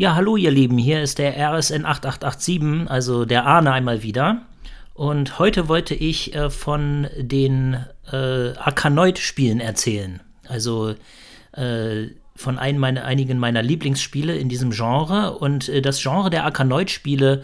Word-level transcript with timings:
Ja, 0.00 0.14
hallo 0.14 0.38
ihr 0.38 0.50
Lieben, 0.50 0.78
hier 0.78 1.02
ist 1.02 1.18
der 1.18 1.32
RSN 1.32 1.84
8887, 1.84 2.90
also 2.90 3.26
der 3.26 3.44
Arne 3.44 3.70
einmal 3.70 4.02
wieder. 4.02 4.40
Und 4.94 5.38
heute 5.38 5.68
wollte 5.68 5.94
ich 5.94 6.34
äh, 6.34 6.48
von 6.48 7.06
den 7.18 7.84
äh, 8.10 8.16
Arkanoid-Spielen 8.54 9.60
erzählen. 9.60 10.20
Also 10.48 10.94
äh, 11.52 12.06
von 12.34 12.58
ein 12.58 12.78
meine, 12.78 13.04
einigen 13.04 13.36
meiner 13.36 13.62
Lieblingsspiele 13.62 14.34
in 14.34 14.48
diesem 14.48 14.70
Genre. 14.70 15.36
Und 15.36 15.68
äh, 15.68 15.82
das 15.82 16.00
Genre 16.02 16.30
der 16.30 16.46
Arkanoid-Spiele, 16.46 17.42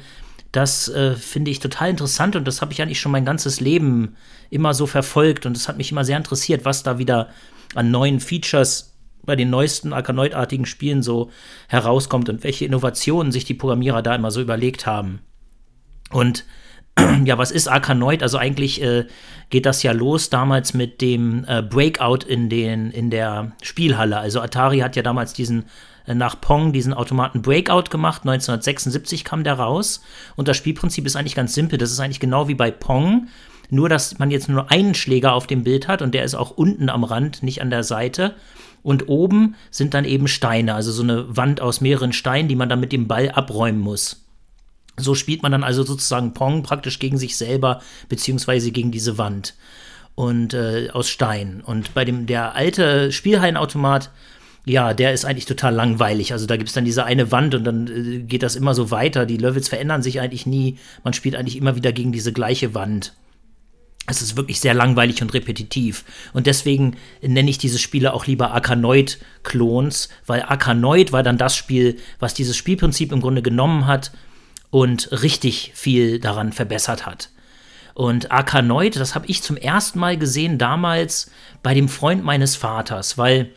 das 0.50 0.88
äh, 0.88 1.14
finde 1.14 1.50
ich 1.50 1.60
total 1.60 1.90
interessant 1.90 2.36
und 2.36 2.48
das 2.48 2.62
habe 2.62 2.72
ich 2.72 2.80
eigentlich 2.80 3.00
schon 3.00 3.12
mein 3.12 3.26
ganzes 3.26 3.60
Leben 3.60 4.16
immer 4.48 4.72
so 4.72 4.86
verfolgt. 4.86 5.44
Und 5.44 5.58
es 5.58 5.68
hat 5.68 5.76
mich 5.76 5.92
immer 5.92 6.06
sehr 6.06 6.16
interessiert, 6.16 6.64
was 6.64 6.82
da 6.82 6.96
wieder 6.96 7.28
an 7.74 7.90
neuen 7.90 8.18
Features 8.18 8.95
bei 9.26 9.36
den 9.36 9.50
neuesten 9.50 9.92
Arkanoid-artigen 9.92 10.66
Spielen 10.66 11.02
so 11.02 11.30
herauskommt 11.68 12.28
und 12.28 12.44
welche 12.44 12.64
Innovationen 12.64 13.32
sich 13.32 13.44
die 13.44 13.54
Programmierer 13.54 14.02
da 14.02 14.14
immer 14.14 14.30
so 14.30 14.40
überlegt 14.40 14.86
haben. 14.86 15.20
Und 16.10 16.44
ja, 17.24 17.36
was 17.36 17.50
ist 17.50 17.68
Arkanoid? 17.68 18.22
Also 18.22 18.38
eigentlich 18.38 18.82
äh, 18.82 19.06
geht 19.50 19.66
das 19.66 19.82
ja 19.82 19.92
los 19.92 20.30
damals 20.30 20.72
mit 20.72 21.00
dem 21.00 21.44
äh, 21.46 21.62
Breakout 21.62 22.24
in, 22.26 22.48
den, 22.48 22.90
in 22.90 23.10
der 23.10 23.52
Spielhalle. 23.62 24.18
Also 24.18 24.40
Atari 24.40 24.78
hat 24.78 24.96
ja 24.96 25.02
damals 25.02 25.34
diesen 25.34 25.66
äh, 26.06 26.14
nach 26.14 26.40
Pong 26.40 26.72
diesen 26.72 26.94
Automaten 26.94 27.42
Breakout 27.42 27.90
gemacht. 27.90 28.22
1976 28.22 29.24
kam 29.24 29.44
der 29.44 29.54
raus. 29.54 30.02
Und 30.36 30.48
das 30.48 30.56
Spielprinzip 30.56 31.04
ist 31.06 31.16
eigentlich 31.16 31.34
ganz 31.34 31.54
simpel. 31.54 31.78
Das 31.78 31.90
ist 31.90 32.00
eigentlich 32.00 32.20
genau 32.20 32.48
wie 32.48 32.54
bei 32.54 32.70
Pong. 32.70 33.28
Nur, 33.68 33.88
dass 33.88 34.18
man 34.18 34.30
jetzt 34.30 34.48
nur 34.48 34.70
einen 34.70 34.94
Schläger 34.94 35.32
auf 35.32 35.46
dem 35.46 35.64
Bild 35.64 35.88
hat 35.88 36.00
und 36.00 36.14
der 36.14 36.24
ist 36.24 36.36
auch 36.36 36.52
unten 36.52 36.88
am 36.88 37.04
Rand, 37.04 37.42
nicht 37.42 37.62
an 37.62 37.70
der 37.70 37.82
Seite. 37.82 38.36
Und 38.86 39.08
oben 39.08 39.56
sind 39.72 39.94
dann 39.94 40.04
eben 40.04 40.28
Steine, 40.28 40.76
also 40.76 40.92
so 40.92 41.02
eine 41.02 41.36
Wand 41.36 41.60
aus 41.60 41.80
mehreren 41.80 42.12
Steinen, 42.12 42.46
die 42.46 42.54
man 42.54 42.68
dann 42.68 42.78
mit 42.78 42.92
dem 42.92 43.08
Ball 43.08 43.32
abräumen 43.32 43.80
muss. 43.80 44.24
So 44.96 45.16
spielt 45.16 45.42
man 45.42 45.50
dann 45.50 45.64
also 45.64 45.82
sozusagen 45.82 46.34
Pong 46.34 46.62
praktisch 46.62 47.00
gegen 47.00 47.18
sich 47.18 47.36
selber, 47.36 47.82
beziehungsweise 48.08 48.70
gegen 48.70 48.92
diese 48.92 49.18
Wand. 49.18 49.54
Und 50.14 50.54
äh, 50.54 50.90
aus 50.92 51.08
Stein. 51.08 51.62
Und 51.66 51.94
bei 51.94 52.04
dem, 52.04 52.26
der 52.26 52.54
alte 52.54 53.10
Spielhallenautomat, 53.10 54.12
ja, 54.64 54.94
der 54.94 55.12
ist 55.12 55.24
eigentlich 55.24 55.46
total 55.46 55.74
langweilig. 55.74 56.32
Also 56.32 56.46
da 56.46 56.56
gibt 56.56 56.68
es 56.68 56.74
dann 56.74 56.84
diese 56.84 57.04
eine 57.04 57.32
Wand 57.32 57.56
und 57.56 57.64
dann 57.64 57.88
äh, 57.88 58.18
geht 58.20 58.44
das 58.44 58.54
immer 58.54 58.74
so 58.74 58.92
weiter. 58.92 59.26
Die 59.26 59.36
Levels 59.36 59.68
verändern 59.68 60.02
sich 60.02 60.20
eigentlich 60.20 60.46
nie. 60.46 60.78
Man 61.02 61.12
spielt 61.12 61.34
eigentlich 61.34 61.56
immer 61.56 61.74
wieder 61.74 61.90
gegen 61.90 62.12
diese 62.12 62.32
gleiche 62.32 62.72
Wand 62.72 63.14
es 64.06 64.22
ist 64.22 64.36
wirklich 64.36 64.60
sehr 64.60 64.74
langweilig 64.74 65.20
und 65.22 65.34
repetitiv. 65.34 66.04
Und 66.32 66.46
deswegen 66.46 66.96
nenne 67.22 67.50
ich 67.50 67.58
diese 67.58 67.78
Spiele 67.78 68.14
auch 68.14 68.26
lieber 68.26 68.52
Arkanoid-Klons, 68.52 70.08
weil 70.26 70.42
Arkanoid 70.42 71.12
war 71.12 71.22
dann 71.22 71.38
das 71.38 71.56
Spiel, 71.56 71.98
was 72.18 72.34
dieses 72.34 72.56
Spielprinzip 72.56 73.12
im 73.12 73.20
Grunde 73.20 73.42
genommen 73.42 73.86
hat 73.86 74.12
und 74.70 75.10
richtig 75.22 75.72
viel 75.74 76.20
daran 76.20 76.52
verbessert 76.52 77.06
hat. 77.06 77.30
Und 77.94 78.30
Arkanoid, 78.30 78.96
das 78.96 79.14
habe 79.14 79.26
ich 79.26 79.42
zum 79.42 79.56
ersten 79.56 79.98
Mal 79.98 80.18
gesehen 80.18 80.58
damals 80.58 81.30
bei 81.62 81.72
dem 81.72 81.88
Freund 81.88 82.22
meines 82.22 82.54
Vaters, 82.54 83.16
weil 83.16 83.50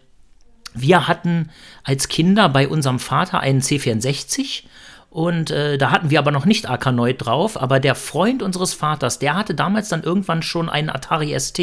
wir 0.73 1.07
hatten 1.07 1.49
als 1.83 2.07
Kinder 2.07 2.47
bei 2.47 2.67
unserem 2.67 2.99
Vater 2.99 3.39
einen 3.41 3.61
C64 3.61 4.63
und 5.09 5.49
äh, 5.49 5.77
da 5.77 5.91
hatten 5.91 6.09
wir 6.11 6.19
aber 6.19 6.31
noch 6.31 6.45
nicht 6.45 6.69
Arkanoid 6.69 7.25
drauf, 7.25 7.59
aber 7.59 7.79
der 7.79 7.95
Freund 7.95 8.43
unseres 8.43 8.73
Vaters, 8.73 9.17
der 9.17 9.35
hatte 9.35 9.55
damals 9.55 9.89
dann 9.89 10.03
irgendwann 10.03 10.43
schon 10.43 10.69
einen 10.69 10.89
Atari 10.89 11.37
ST. 11.39 11.59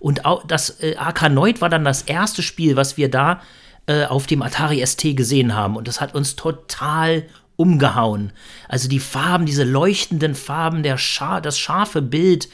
Und 0.00 0.24
auch 0.24 0.46
das 0.46 0.82
äh, 0.82 0.96
Arkanoid 0.96 1.60
war 1.60 1.68
dann 1.68 1.84
das 1.84 2.02
erste 2.02 2.42
Spiel, 2.42 2.74
was 2.74 2.96
wir 2.96 3.10
da 3.10 3.40
äh, 3.86 4.04
auf 4.04 4.26
dem 4.26 4.42
Atari 4.42 4.84
ST 4.84 5.16
gesehen 5.16 5.54
haben. 5.54 5.76
Und 5.76 5.86
das 5.86 6.00
hat 6.00 6.14
uns 6.14 6.34
total 6.34 7.24
umgehauen. 7.54 8.32
Also 8.68 8.88
die 8.88 9.00
Farben, 9.00 9.46
diese 9.46 9.64
leuchtenden 9.64 10.34
Farben, 10.34 10.82
der 10.82 10.98
Scha 10.98 11.40
das 11.40 11.58
scharfe 11.58 12.02
Bild, 12.02 12.48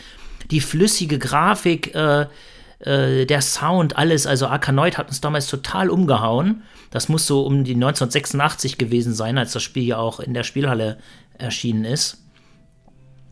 die 0.51 0.61
flüssige 0.61 1.19
Grafik, 1.19 1.95
äh, 1.95 2.27
äh, 2.81 3.27
der 3.27 3.41
Sound, 3.41 3.97
alles. 3.97 4.27
Also 4.27 4.47
Arkanoid 4.47 4.99
hat 4.99 5.09
uns 5.09 5.21
damals 5.21 5.49
total 5.49 5.91
umgehauen. 5.91 6.63
Das 6.91 7.09
muss 7.09 7.27
so 7.27 7.43
um 7.43 7.65
die 7.65 7.75
1986 7.75 8.79
gewesen 8.79 9.15
sein, 9.15 9.39
als 9.39 9.53
das 9.53 9.63
Spiel 9.63 9.85
ja 9.85 9.99
auch 9.99 10.21
in 10.21 10.35
der 10.35 10.45
Spielhalle 10.45 10.99
erschienen 11.39 11.85
ist. 11.85 12.23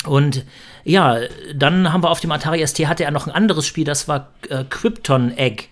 Und 0.06 0.44
ja, 0.84 1.19
dann 1.54 1.93
haben 1.93 2.03
wir 2.03 2.10
auf 2.10 2.21
dem 2.21 2.33
Atari 2.33 2.66
ST 2.66 2.87
hatte 2.87 3.04
er 3.04 3.10
noch 3.10 3.27
ein 3.27 3.33
anderes 3.33 3.66
Spiel, 3.66 3.84
das 3.84 4.06
war 4.06 4.33
äh, 4.50 4.65
Krypton 4.69 5.37
Egg. 5.37 5.65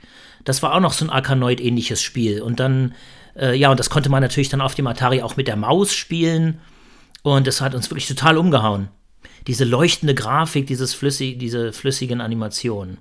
Das 0.44 0.62
war 0.62 0.74
auch 0.74 0.80
noch 0.80 0.92
so 0.92 1.04
ein 1.04 1.10
Arkanoid-ähnliches 1.10 2.02
Spiel. 2.02 2.42
Und 2.42 2.58
dann, 2.58 2.94
äh, 3.36 3.54
ja, 3.54 3.70
und 3.70 3.78
das 3.78 3.90
konnte 3.90 4.08
man 4.08 4.22
natürlich 4.22 4.48
dann 4.48 4.60
auf 4.60 4.74
dem 4.74 4.86
Atari 4.86 5.22
auch 5.22 5.36
mit 5.36 5.48
der 5.48 5.56
Maus 5.56 5.94
spielen. 5.94 6.60
Und 7.22 7.46
das 7.46 7.60
hat 7.60 7.74
uns 7.74 7.90
wirklich 7.90 8.08
total 8.08 8.38
umgehauen. 8.38 8.88
Diese 9.46 9.64
leuchtende 9.64 10.14
Grafik, 10.14 10.66
dieses 10.66 10.94
flüssig, 10.94 11.38
diese 11.38 11.72
flüssigen 11.72 12.20
Animationen. 12.20 12.98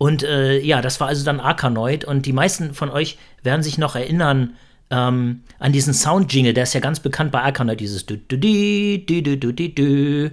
Und 0.00 0.22
äh, 0.22 0.58
ja, 0.60 0.80
das 0.80 0.98
war 0.98 1.08
also 1.08 1.26
dann 1.26 1.40
Arkanoid. 1.40 2.06
Und 2.06 2.24
die 2.24 2.32
meisten 2.32 2.72
von 2.72 2.88
euch 2.88 3.18
werden 3.42 3.62
sich 3.62 3.76
noch 3.76 3.96
erinnern 3.96 4.54
ähm, 4.88 5.42
an 5.58 5.72
diesen 5.72 5.92
Sound-Jingle. 5.92 6.54
Der 6.54 6.62
ist 6.62 6.72
ja 6.72 6.80
ganz 6.80 7.00
bekannt 7.00 7.32
bei 7.32 7.42
Arkanoid. 7.42 7.80
Dieses 7.80 8.06
du 8.06 8.16
du 8.16 8.38
di, 8.38 9.04
du 9.04 9.20
du 9.20 9.36
du 9.36 9.52
du 9.52 9.68
du. 9.68 10.30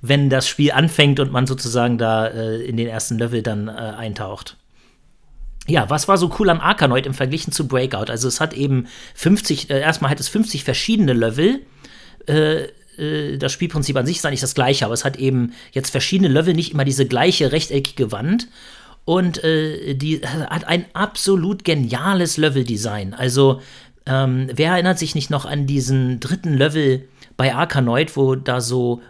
Wenn 0.00 0.30
das 0.30 0.48
Spiel 0.48 0.72
anfängt 0.72 1.20
und 1.20 1.30
man 1.30 1.46
sozusagen 1.46 1.98
da 1.98 2.26
äh, 2.26 2.62
in 2.62 2.78
den 2.78 2.88
ersten 2.88 3.18
Level 3.18 3.42
dann 3.42 3.68
äh, 3.68 3.72
eintaucht. 3.72 4.56
Ja, 5.66 5.90
was 5.90 6.08
war 6.08 6.16
so 6.16 6.34
cool 6.38 6.48
an 6.48 6.60
Arkanoid 6.60 7.04
im 7.04 7.12
Vergleich 7.12 7.50
zu 7.50 7.68
Breakout? 7.68 8.10
Also 8.10 8.28
es 8.28 8.40
hat 8.40 8.54
eben 8.54 8.86
50, 9.14 9.68
äh, 9.68 9.78
erstmal 9.78 10.10
hat 10.10 10.20
es 10.20 10.28
50 10.28 10.64
verschiedene 10.64 11.12
Level 11.12 11.60
äh, 12.26 12.68
äh, 12.98 13.36
das 13.38 13.52
Spielprinzip 13.52 13.96
an 13.96 14.06
sich 14.06 14.18
ist 14.18 14.26
eigentlich 14.26 14.40
das 14.40 14.54
gleiche, 14.54 14.84
aber 14.84 14.94
es 14.94 15.04
hat 15.04 15.16
eben 15.16 15.52
jetzt 15.72 15.90
verschiedene 15.90 16.28
Level, 16.28 16.54
nicht 16.54 16.72
immer 16.72 16.84
diese 16.84 17.06
gleiche 17.06 17.52
rechteckige 17.52 18.12
Wand 18.12 18.48
und 19.04 19.42
äh, 19.42 19.94
die 19.94 20.20
hat 20.20 20.64
ein 20.64 20.84
absolut 20.92 21.64
geniales 21.64 22.36
Leveldesign. 22.36 23.14
Also 23.14 23.60
ähm, 24.06 24.48
wer 24.52 24.72
erinnert 24.72 24.98
sich 24.98 25.14
nicht 25.14 25.30
noch 25.30 25.44
an 25.44 25.66
diesen 25.66 26.20
dritten 26.20 26.54
Level 26.54 27.08
bei 27.36 27.54
Arkanoid, 27.54 28.16
wo 28.16 28.34
da 28.34 28.60
so 28.60 29.00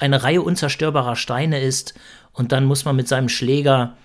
eine 0.00 0.22
Reihe 0.22 0.42
unzerstörbarer 0.42 1.16
Steine 1.16 1.60
ist 1.60 1.94
und 2.32 2.52
dann 2.52 2.64
muss 2.64 2.84
man 2.84 2.96
mit 2.96 3.08
seinem 3.08 3.28
Schläger 3.28 3.96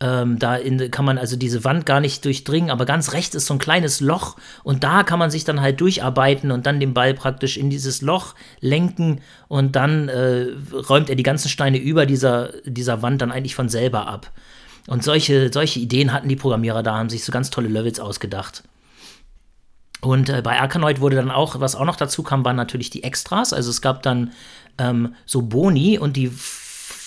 ähm, 0.00 0.38
da 0.38 0.54
in, 0.54 0.90
kann 0.90 1.04
man 1.04 1.18
also 1.18 1.36
diese 1.36 1.64
Wand 1.64 1.84
gar 1.84 2.00
nicht 2.00 2.24
durchdringen, 2.24 2.70
aber 2.70 2.84
ganz 2.84 3.12
rechts 3.12 3.34
ist 3.34 3.46
so 3.46 3.54
ein 3.54 3.58
kleines 3.58 4.00
Loch 4.00 4.36
und 4.62 4.84
da 4.84 5.02
kann 5.02 5.18
man 5.18 5.30
sich 5.30 5.44
dann 5.44 5.60
halt 5.60 5.80
durcharbeiten 5.80 6.52
und 6.52 6.66
dann 6.66 6.80
den 6.80 6.94
Ball 6.94 7.14
praktisch 7.14 7.56
in 7.56 7.68
dieses 7.68 8.00
Loch 8.00 8.34
lenken 8.60 9.20
und 9.48 9.74
dann 9.74 10.08
äh, 10.08 10.46
räumt 10.88 11.10
er 11.10 11.16
die 11.16 11.24
ganzen 11.24 11.48
Steine 11.48 11.78
über 11.78 12.06
dieser, 12.06 12.52
dieser 12.64 13.02
Wand 13.02 13.22
dann 13.22 13.32
eigentlich 13.32 13.56
von 13.56 13.68
selber 13.68 14.06
ab. 14.06 14.30
Und 14.88 15.04
solche, 15.04 15.52
solche 15.52 15.80
Ideen 15.80 16.12
hatten 16.12 16.28
die 16.28 16.36
Programmierer 16.36 16.82
da, 16.82 16.96
haben 16.96 17.10
sich 17.10 17.22
so 17.22 17.30
ganz 17.30 17.50
tolle 17.50 17.68
Levels 17.68 18.00
ausgedacht. 18.00 18.64
Und 20.00 20.30
äh, 20.30 20.40
bei 20.42 20.58
Arkanoid 20.58 21.00
wurde 21.00 21.16
dann 21.16 21.30
auch, 21.30 21.60
was 21.60 21.76
auch 21.76 21.84
noch 21.84 21.96
dazu 21.96 22.22
kam, 22.22 22.44
waren 22.44 22.56
natürlich 22.56 22.88
die 22.88 23.04
Extras. 23.04 23.52
Also 23.52 23.70
es 23.70 23.82
gab 23.82 24.02
dann 24.02 24.32
ähm, 24.78 25.14
so 25.26 25.42
Boni 25.42 25.98
und 25.98 26.16
die 26.16 26.32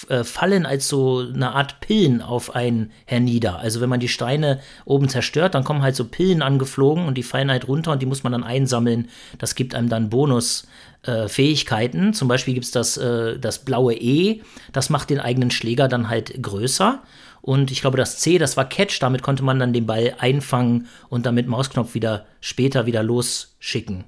äh, 0.10 0.24
fallen 0.24 0.66
als 0.66 0.88
so 0.88 1.26
eine 1.34 1.54
Art 1.54 1.80
Pillen 1.80 2.22
auf 2.22 2.56
einen 2.56 2.92
hernieder. 3.06 3.60
Also 3.60 3.82
wenn 3.82 3.90
man 3.90 4.00
die 4.00 4.10
Steine 4.10 4.60
oben 4.86 5.10
zerstört, 5.10 5.56
dann 5.56 5.64
kommen 5.64 5.82
halt 5.82 5.96
so 5.96 6.06
Pillen 6.06 6.44
angeflogen 6.44 7.06
und 7.06 7.18
die 7.18 7.24
fallen 7.24 7.50
halt 7.50 7.68
runter 7.68 7.94
und 7.94 8.02
die 8.02 8.06
muss 8.06 8.24
man 8.24 8.34
dann 8.34 8.44
einsammeln. 8.44 9.10
Das 9.38 9.56
gibt 9.56 9.74
einem 9.74 9.90
dann 9.90 10.10
Bonusfähigkeiten. 10.10 12.10
Äh, 12.10 12.14
Zum 12.14 12.28
Beispiel 12.28 12.54
gibt 12.54 12.66
es 12.66 12.72
das, 12.72 12.98
äh, 12.98 13.40
das 13.40 13.60
blaue 13.60 13.96
E, 13.96 14.42
das 14.72 14.90
macht 14.90 15.10
den 15.10 15.20
eigenen 15.20 15.50
Schläger 15.50 15.88
dann 15.88 16.10
halt 16.10 16.44
größer. 16.44 17.02
Und 17.42 17.72
ich 17.72 17.82
glaube, 17.82 17.98
das 17.98 18.20
C, 18.20 18.38
das 18.38 18.56
war 18.56 18.70
Catch, 18.70 19.02
damit 19.02 19.24
konnte 19.24 19.44
man 19.44 19.60
dann 19.60 19.74
den 19.74 19.88
Ball 19.88 20.16
einfangen 20.20 20.88
und 21.10 21.26
dann 21.26 21.36
mit 21.36 21.48
Mausknopf 21.48 21.94
wieder 21.96 22.26
später 22.40 22.86
wieder 22.86 23.02
losschicken. 23.02 24.04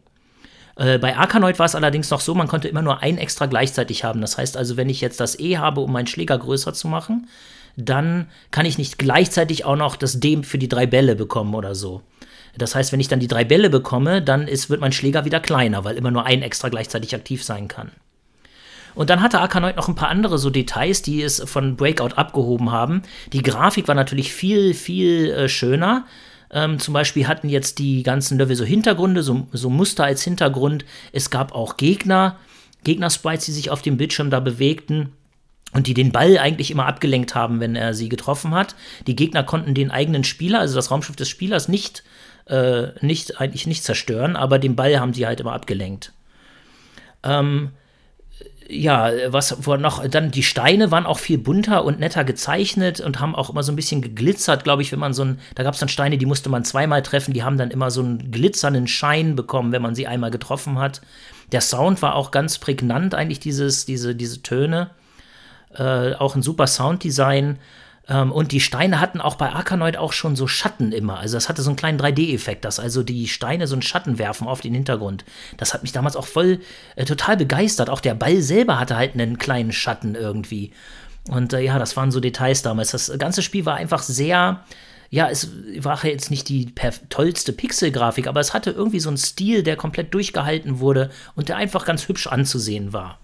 Äh, 0.75 0.99
bei 0.99 1.15
Arkanoid 1.15 1.59
war 1.59 1.65
es 1.65 1.75
allerdings 1.75 2.09
noch 2.09 2.21
so, 2.21 2.35
man 2.35 2.47
konnte 2.47 2.67
immer 2.67 2.81
nur 2.81 3.01
ein 3.01 3.17
extra 3.17 3.47
gleichzeitig 3.47 4.03
haben. 4.03 4.21
Das 4.21 4.37
heißt 4.37 4.57
also, 4.57 4.77
wenn 4.77 4.89
ich 4.89 5.01
jetzt 5.01 5.19
das 5.19 5.39
E 5.39 5.57
habe, 5.57 5.81
um 5.81 5.91
meinen 5.91 6.07
Schläger 6.07 6.37
größer 6.37 6.73
zu 6.73 6.87
machen, 6.87 7.27
dann 7.75 8.27
kann 8.51 8.65
ich 8.65 8.77
nicht 8.77 8.99
gleichzeitig 8.99 9.65
auch 9.65 9.75
noch 9.75 9.95
das 9.95 10.19
D 10.19 10.43
für 10.43 10.59
die 10.59 10.69
drei 10.69 10.85
Bälle 10.85 11.15
bekommen 11.15 11.55
oder 11.55 11.73
so. 11.73 12.01
Das 12.55 12.75
heißt, 12.75 12.91
wenn 12.91 12.99
ich 12.99 13.07
dann 13.07 13.19
die 13.19 13.27
drei 13.27 13.43
Bälle 13.43 13.71
bekomme, 13.71 14.21
dann 14.21 14.47
ist, 14.47 14.69
wird 14.69 14.79
mein 14.79 14.91
Schläger 14.91 15.25
wieder 15.25 15.39
kleiner, 15.39 15.83
weil 15.83 15.97
immer 15.97 16.11
nur 16.11 16.25
ein 16.25 16.43
extra 16.43 16.69
gleichzeitig 16.69 17.15
aktiv 17.15 17.43
sein 17.43 17.67
kann. 17.67 17.91
Und 18.95 19.09
dann 19.09 19.21
hatte 19.21 19.39
Arkanoid 19.39 19.75
noch 19.75 19.87
ein 19.87 19.95
paar 19.95 20.09
andere 20.09 20.37
so 20.37 20.49
Details, 20.49 21.01
die 21.01 21.21
es 21.21 21.41
von 21.45 21.75
Breakout 21.75 22.15
abgehoben 22.15 22.71
haben. 22.71 23.03
Die 23.31 23.41
Grafik 23.41 23.87
war 23.87 23.95
natürlich 23.95 24.33
viel, 24.33 24.73
viel 24.73 25.31
äh, 25.31 25.49
schöner. 25.49 26.05
Ähm, 26.51 26.79
zum 26.79 26.93
Beispiel 26.93 27.27
hatten 27.27 27.49
jetzt 27.49 27.79
die 27.79 28.03
ganzen 28.03 28.37
Level 28.37 28.55
so 28.55 28.63
Hintergründe, 28.63 29.23
so, 29.23 29.47
so 29.51 29.69
Muster 29.69 30.03
als 30.03 30.23
Hintergrund. 30.23 30.85
Es 31.11 31.29
gab 31.29 31.53
auch 31.53 31.77
Gegner, 31.77 32.37
Gegner-Sprites, 32.83 33.45
die 33.45 33.51
sich 33.51 33.69
auf 33.69 33.81
dem 33.81 33.97
Bildschirm 33.97 34.29
da 34.29 34.39
bewegten 34.39 35.13
und 35.73 35.87
die 35.87 35.95
den 35.95 36.11
Ball 36.11 36.37
eigentlich 36.37 36.69
immer 36.69 36.85
abgelenkt 36.85 37.33
haben, 37.33 37.59
wenn 37.59 37.75
er 37.75 37.95
sie 37.95 38.09
getroffen 38.09 38.53
hat. 38.53 38.75
Die 39.07 39.15
Gegner 39.15 39.43
konnten 39.43 39.73
den 39.73 39.89
eigenen 39.89 40.23
Spieler, 40.23 40.59
also 40.59 40.75
das 40.75 40.91
Raumschiff 40.91 41.15
des 41.15 41.29
Spielers, 41.29 41.67
nicht 41.67 42.03
äh, 42.45 42.87
nicht, 43.01 43.39
eigentlich 43.39 43.67
nicht 43.67 43.83
zerstören, 43.83 44.35
aber 44.35 44.59
den 44.59 44.75
Ball 44.75 44.99
haben 44.99 45.13
sie 45.13 45.25
halt 45.25 45.39
immer 45.39 45.53
abgelenkt. 45.53 46.11
Ähm, 47.23 47.71
ja, 48.69 49.11
was 49.27 49.65
wo 49.65 49.75
noch, 49.75 50.07
dann 50.07 50.31
die 50.31 50.43
Steine 50.43 50.91
waren 50.91 51.05
auch 51.05 51.19
viel 51.19 51.37
bunter 51.37 51.83
und 51.83 51.99
netter 51.99 52.23
gezeichnet 52.23 52.99
und 52.99 53.19
haben 53.19 53.35
auch 53.35 53.49
immer 53.49 53.63
so 53.63 53.71
ein 53.71 53.75
bisschen 53.75 54.01
geglitzert, 54.01 54.63
glaube 54.63 54.81
ich, 54.81 54.91
wenn 54.91 54.99
man 54.99 55.13
so 55.13 55.23
ein, 55.23 55.39
da 55.55 55.63
gab 55.63 55.73
es 55.73 55.79
dann 55.79 55.89
Steine, 55.89 56.17
die 56.17 56.25
musste 56.25 56.49
man 56.49 56.63
zweimal 56.63 57.01
treffen, 57.01 57.33
die 57.33 57.43
haben 57.43 57.57
dann 57.57 57.71
immer 57.71 57.91
so 57.91 58.01
einen 58.01 58.31
glitzernden 58.31 58.87
Schein 58.87 59.35
bekommen, 59.35 59.71
wenn 59.71 59.81
man 59.81 59.95
sie 59.95 60.07
einmal 60.07 60.31
getroffen 60.31 60.79
hat. 60.79 61.01
Der 61.51 61.61
Sound 61.61 62.01
war 62.01 62.15
auch 62.15 62.31
ganz 62.31 62.57
prägnant, 62.57 63.15
eigentlich 63.15 63.39
dieses, 63.39 63.85
diese, 63.85 64.15
diese 64.15 64.41
Töne. 64.41 64.91
Äh, 65.75 66.13
auch 66.13 66.35
ein 66.35 66.41
super 66.41 66.67
Sounddesign. 66.67 67.59
Ähm, 68.07 68.31
und 68.31 68.51
die 68.51 68.59
Steine 68.59 68.99
hatten 68.99 69.21
auch 69.21 69.35
bei 69.35 69.51
Arkanoid 69.51 69.97
auch 69.97 70.13
schon 70.13 70.35
so 70.35 70.47
Schatten 70.47 70.91
immer. 70.91 71.19
Also 71.19 71.37
das 71.37 71.49
hatte 71.49 71.61
so 71.61 71.69
einen 71.69 71.77
kleinen 71.77 71.99
3D-Effekt, 71.99 72.65
dass 72.65 72.79
also 72.79 73.03
die 73.03 73.27
Steine 73.27 73.67
so 73.67 73.75
einen 73.75 73.81
Schatten 73.81 74.17
werfen 74.17 74.47
auf 74.47 74.61
den 74.61 74.73
Hintergrund. 74.73 75.23
Das 75.57 75.73
hat 75.73 75.83
mich 75.83 75.91
damals 75.91 76.15
auch 76.15 76.27
voll 76.27 76.59
äh, 76.95 77.05
total 77.05 77.37
begeistert. 77.37 77.89
Auch 77.89 78.01
der 78.01 78.15
Ball 78.15 78.41
selber 78.41 78.79
hatte 78.79 78.97
halt 78.97 79.13
einen 79.13 79.37
kleinen 79.37 79.71
Schatten 79.71 80.15
irgendwie. 80.15 80.71
Und 81.29 81.53
äh, 81.53 81.61
ja, 81.61 81.79
das 81.79 81.95
waren 81.95 82.11
so 82.11 82.19
Details 82.19 82.61
damals. 82.61 82.91
Das 82.91 83.11
ganze 83.17 83.41
Spiel 83.41 83.65
war 83.65 83.75
einfach 83.75 84.03
sehr, 84.03 84.65
ja, 85.09 85.29
es 85.29 85.49
war 85.79 86.03
jetzt 86.05 86.31
nicht 86.31 86.49
die 86.49 86.73
tollste 87.09 87.53
Pixel-Grafik, 87.53 88.27
aber 88.27 88.41
es 88.41 88.53
hatte 88.53 88.71
irgendwie 88.71 88.99
so 88.99 89.09
einen 89.09 89.17
Stil, 89.17 89.63
der 89.63 89.77
komplett 89.77 90.13
durchgehalten 90.13 90.79
wurde 90.79 91.09
und 91.35 91.47
der 91.47 91.55
einfach 91.55 91.85
ganz 91.85 92.09
hübsch 92.09 92.27
anzusehen 92.27 92.91
war. 92.91 93.19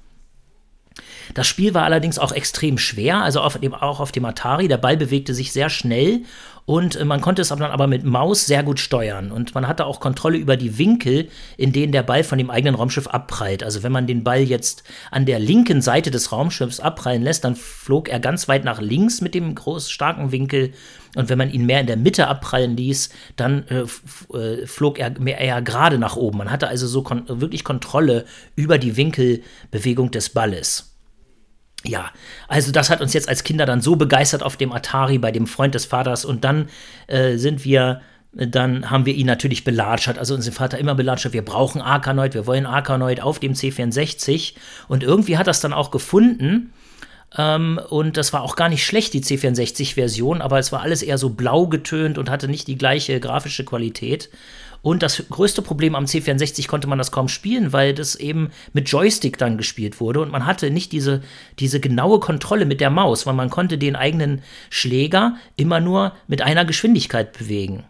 Das 1.33 1.47
Spiel 1.47 1.73
war 1.73 1.83
allerdings 1.83 2.19
auch 2.19 2.31
extrem 2.31 2.77
schwer, 2.77 3.17
also 3.17 3.41
auf 3.41 3.57
dem, 3.57 3.73
auch 3.73 3.99
auf 3.99 4.11
dem 4.11 4.25
Atari. 4.25 4.67
Der 4.67 4.77
Ball 4.77 4.97
bewegte 4.97 5.33
sich 5.33 5.51
sehr 5.51 5.69
schnell 5.69 6.23
und 6.69 6.97
äh, 6.97 7.03
man 7.03 7.19
konnte 7.19 7.41
es 7.41 7.47
dann 7.47 7.63
aber 7.63 7.87
mit 7.87 8.03
Maus 8.03 8.45
sehr 8.45 8.61
gut 8.61 8.79
steuern. 8.79 9.31
Und 9.31 9.55
man 9.55 9.67
hatte 9.67 9.87
auch 9.87 9.99
Kontrolle 9.99 10.37
über 10.37 10.55
die 10.55 10.77
Winkel, 10.77 11.27
in 11.57 11.71
denen 11.71 11.91
der 11.91 12.03
Ball 12.03 12.23
von 12.23 12.37
dem 12.37 12.51
eigenen 12.51 12.75
Raumschiff 12.75 13.07
abprallt. 13.07 13.63
Also 13.63 13.81
wenn 13.81 13.91
man 13.91 14.05
den 14.05 14.23
Ball 14.23 14.41
jetzt 14.41 14.83
an 15.09 15.25
der 15.25 15.39
linken 15.39 15.81
Seite 15.81 16.11
des 16.11 16.31
Raumschiffs 16.31 16.79
abprallen 16.79 17.23
lässt, 17.23 17.43
dann 17.43 17.55
flog 17.55 18.07
er 18.07 18.19
ganz 18.19 18.47
weit 18.47 18.65
nach 18.65 18.81
links 18.81 19.19
mit 19.19 19.33
dem 19.33 19.55
groß 19.55 19.89
starken 19.89 20.31
Winkel. 20.31 20.71
Und 21.15 21.29
wenn 21.29 21.39
man 21.39 21.49
ihn 21.49 21.65
mehr 21.65 21.81
in 21.81 21.87
der 21.87 21.97
Mitte 21.97 22.27
abprallen 22.27 22.77
ließ, 22.77 23.09
dann 23.35 23.67
äh, 23.69 24.37
äh 24.37 24.67
flog 24.67 24.99
er 24.99 25.19
mehr 25.19 25.39
eher 25.39 25.63
gerade 25.63 25.97
nach 25.97 26.17
oben. 26.17 26.37
Man 26.37 26.51
hatte 26.51 26.67
also 26.67 26.85
so 26.85 27.01
kon 27.01 27.23
wirklich 27.27 27.63
Kontrolle 27.63 28.25
über 28.55 28.77
die 28.77 28.95
Winkelbewegung 28.95 30.11
des 30.11 30.29
Balles. 30.29 30.88
Ja, 31.85 32.11
also 32.47 32.71
das 32.71 32.89
hat 32.89 33.01
uns 33.01 33.13
jetzt 33.13 33.29
als 33.29 33.43
Kinder 33.43 33.65
dann 33.65 33.81
so 33.81 33.95
begeistert 33.95 34.43
auf 34.43 34.57
dem 34.57 34.73
Atari 34.73 35.17
bei 35.17 35.31
dem 35.31 35.47
Freund 35.47 35.75
des 35.75 35.85
Vaters 35.85 36.25
und 36.25 36.43
dann 36.43 36.67
äh, 37.07 37.37
sind 37.37 37.63
wir, 37.63 38.01
dann 38.33 38.89
haben 38.91 39.05
wir 39.05 39.13
ihn 39.13 39.27
natürlich 39.27 39.63
belatschert, 39.63 40.17
also 40.17 40.35
unseren 40.35 40.53
Vater 40.53 40.77
immer 40.77 40.93
belatschert, 40.93 41.31
wir 41.31 41.45
brauchen 41.45 41.81
Arkanoid, 41.81 42.33
wir 42.33 42.45
wollen 42.45 42.65
Arkanoid 42.65 43.21
auf 43.21 43.39
dem 43.39 43.53
C64 43.53 44.55
und 44.89 45.03
irgendwie 45.03 45.37
hat 45.37 45.47
das 45.47 45.61
dann 45.61 45.71
auch 45.71 45.89
gefunden 45.89 46.73
ähm, 47.37 47.79
und 47.89 48.17
das 48.17 48.33
war 48.33 48.41
auch 48.41 48.55
gar 48.55 48.69
nicht 48.69 48.85
schlecht, 48.85 49.13
die 49.13 49.21
C64-Version, 49.21 50.41
aber 50.41 50.59
es 50.59 50.71
war 50.71 50.81
alles 50.81 51.01
eher 51.01 51.17
so 51.17 51.29
blau 51.29 51.67
getönt 51.67 52.17
und 52.17 52.29
hatte 52.29 52.47
nicht 52.47 52.67
die 52.67 52.77
gleiche 52.77 53.19
grafische 53.19 53.65
Qualität. 53.65 54.29
Und 54.81 55.03
das 55.03 55.23
größte 55.29 55.61
Problem 55.61 55.95
am 55.95 56.05
C64 56.05 56.67
konnte 56.67 56.87
man 56.87 56.97
das 56.97 57.11
kaum 57.11 57.27
spielen, 57.27 57.73
weil 57.73 57.93
das 57.93 58.15
eben 58.15 58.51
mit 58.73 58.89
Joystick 58.89 59.37
dann 59.37 59.57
gespielt 59.57 59.99
wurde 59.99 60.21
und 60.21 60.31
man 60.31 60.45
hatte 60.45 60.71
nicht 60.71 60.91
diese, 60.91 61.21
diese 61.59 61.79
genaue 61.79 62.19
Kontrolle 62.19 62.65
mit 62.65 62.79
der 62.79 62.89
Maus, 62.89 63.25
weil 63.25 63.33
man 63.33 63.49
konnte 63.49 63.77
den 63.77 63.95
eigenen 63.95 64.41
Schläger 64.69 65.35
immer 65.57 65.79
nur 65.79 66.13
mit 66.27 66.41
einer 66.41 66.65
Geschwindigkeit 66.65 67.37
bewegen. 67.37 67.83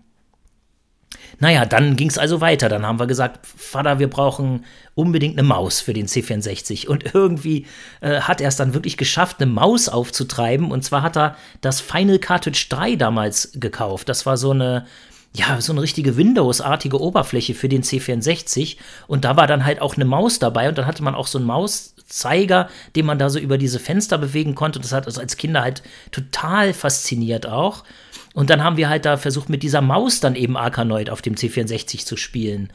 Naja, 1.41 1.65
dann 1.65 1.95
ging 1.95 2.09
es 2.09 2.17
also 2.17 2.41
weiter. 2.41 2.67
Dann 2.67 2.85
haben 2.85 2.99
wir 2.99 3.07
gesagt, 3.07 3.45
Vater, 3.45 3.99
wir 3.99 4.09
brauchen 4.09 4.65
unbedingt 4.93 5.37
eine 5.37 5.47
Maus 5.47 5.79
für 5.79 5.93
den 5.93 6.07
C64. 6.07 6.87
Und 6.87 7.15
irgendwie 7.15 7.65
äh, 8.01 8.21
hat 8.21 8.41
er 8.41 8.49
es 8.49 8.57
dann 8.57 8.73
wirklich 8.73 8.97
geschafft, 8.97 9.37
eine 9.39 9.49
Maus 9.49 9.87
aufzutreiben. 9.87 10.69
Und 10.69 10.83
zwar 10.83 11.01
hat 11.01 11.17
er 11.17 11.37
das 11.61 11.79
Final 11.79 12.19
Cartridge 12.19 12.65
3 12.69 12.97
damals 12.97 13.51
gekauft. 13.53 14.09
Das 14.09 14.25
war 14.25 14.35
so 14.35 14.51
eine 14.51 14.85
ja, 15.33 15.61
so 15.61 15.71
eine 15.71 15.81
richtige 15.81 16.17
Windows-artige 16.17 16.99
Oberfläche 16.99 17.53
für 17.53 17.69
den 17.69 17.83
C64 17.83 18.77
und 19.07 19.25
da 19.25 19.37
war 19.37 19.45
dann 19.45 19.63
halt 19.65 19.81
auch 19.81 19.95
eine 19.95 20.05
Maus 20.05 20.39
dabei 20.39 20.69
und 20.69 20.77
dann 20.77 20.87
hatte 20.87 21.03
man 21.03 21.13
auch 21.13 21.27
so 21.27 21.37
einen 21.37 21.45
Mauszeiger, 21.47 22.67
den 22.95 23.05
man 23.05 23.19
da 23.19 23.29
so 23.29 23.37
über 23.37 23.57
diese 23.57 23.79
Fenster 23.79 24.17
bewegen 24.17 24.55
konnte. 24.55 24.79
Das 24.79 24.91
hat 24.91 25.05
uns 25.05 25.19
als 25.19 25.37
Kinder 25.37 25.61
halt 25.61 25.83
total 26.11 26.73
fasziniert 26.73 27.45
auch. 27.45 27.83
Und 28.33 28.49
dann 28.49 28.63
haben 28.63 28.77
wir 28.77 28.89
halt 28.89 29.05
da 29.05 29.17
versucht, 29.17 29.49
mit 29.49 29.63
dieser 29.63 29.81
Maus 29.81 30.19
dann 30.19 30.35
eben 30.35 30.57
Arkanoid 30.57 31.09
auf 31.09 31.21
dem 31.21 31.35
C64 31.35 32.05
zu 32.05 32.15
spielen. 32.15 32.71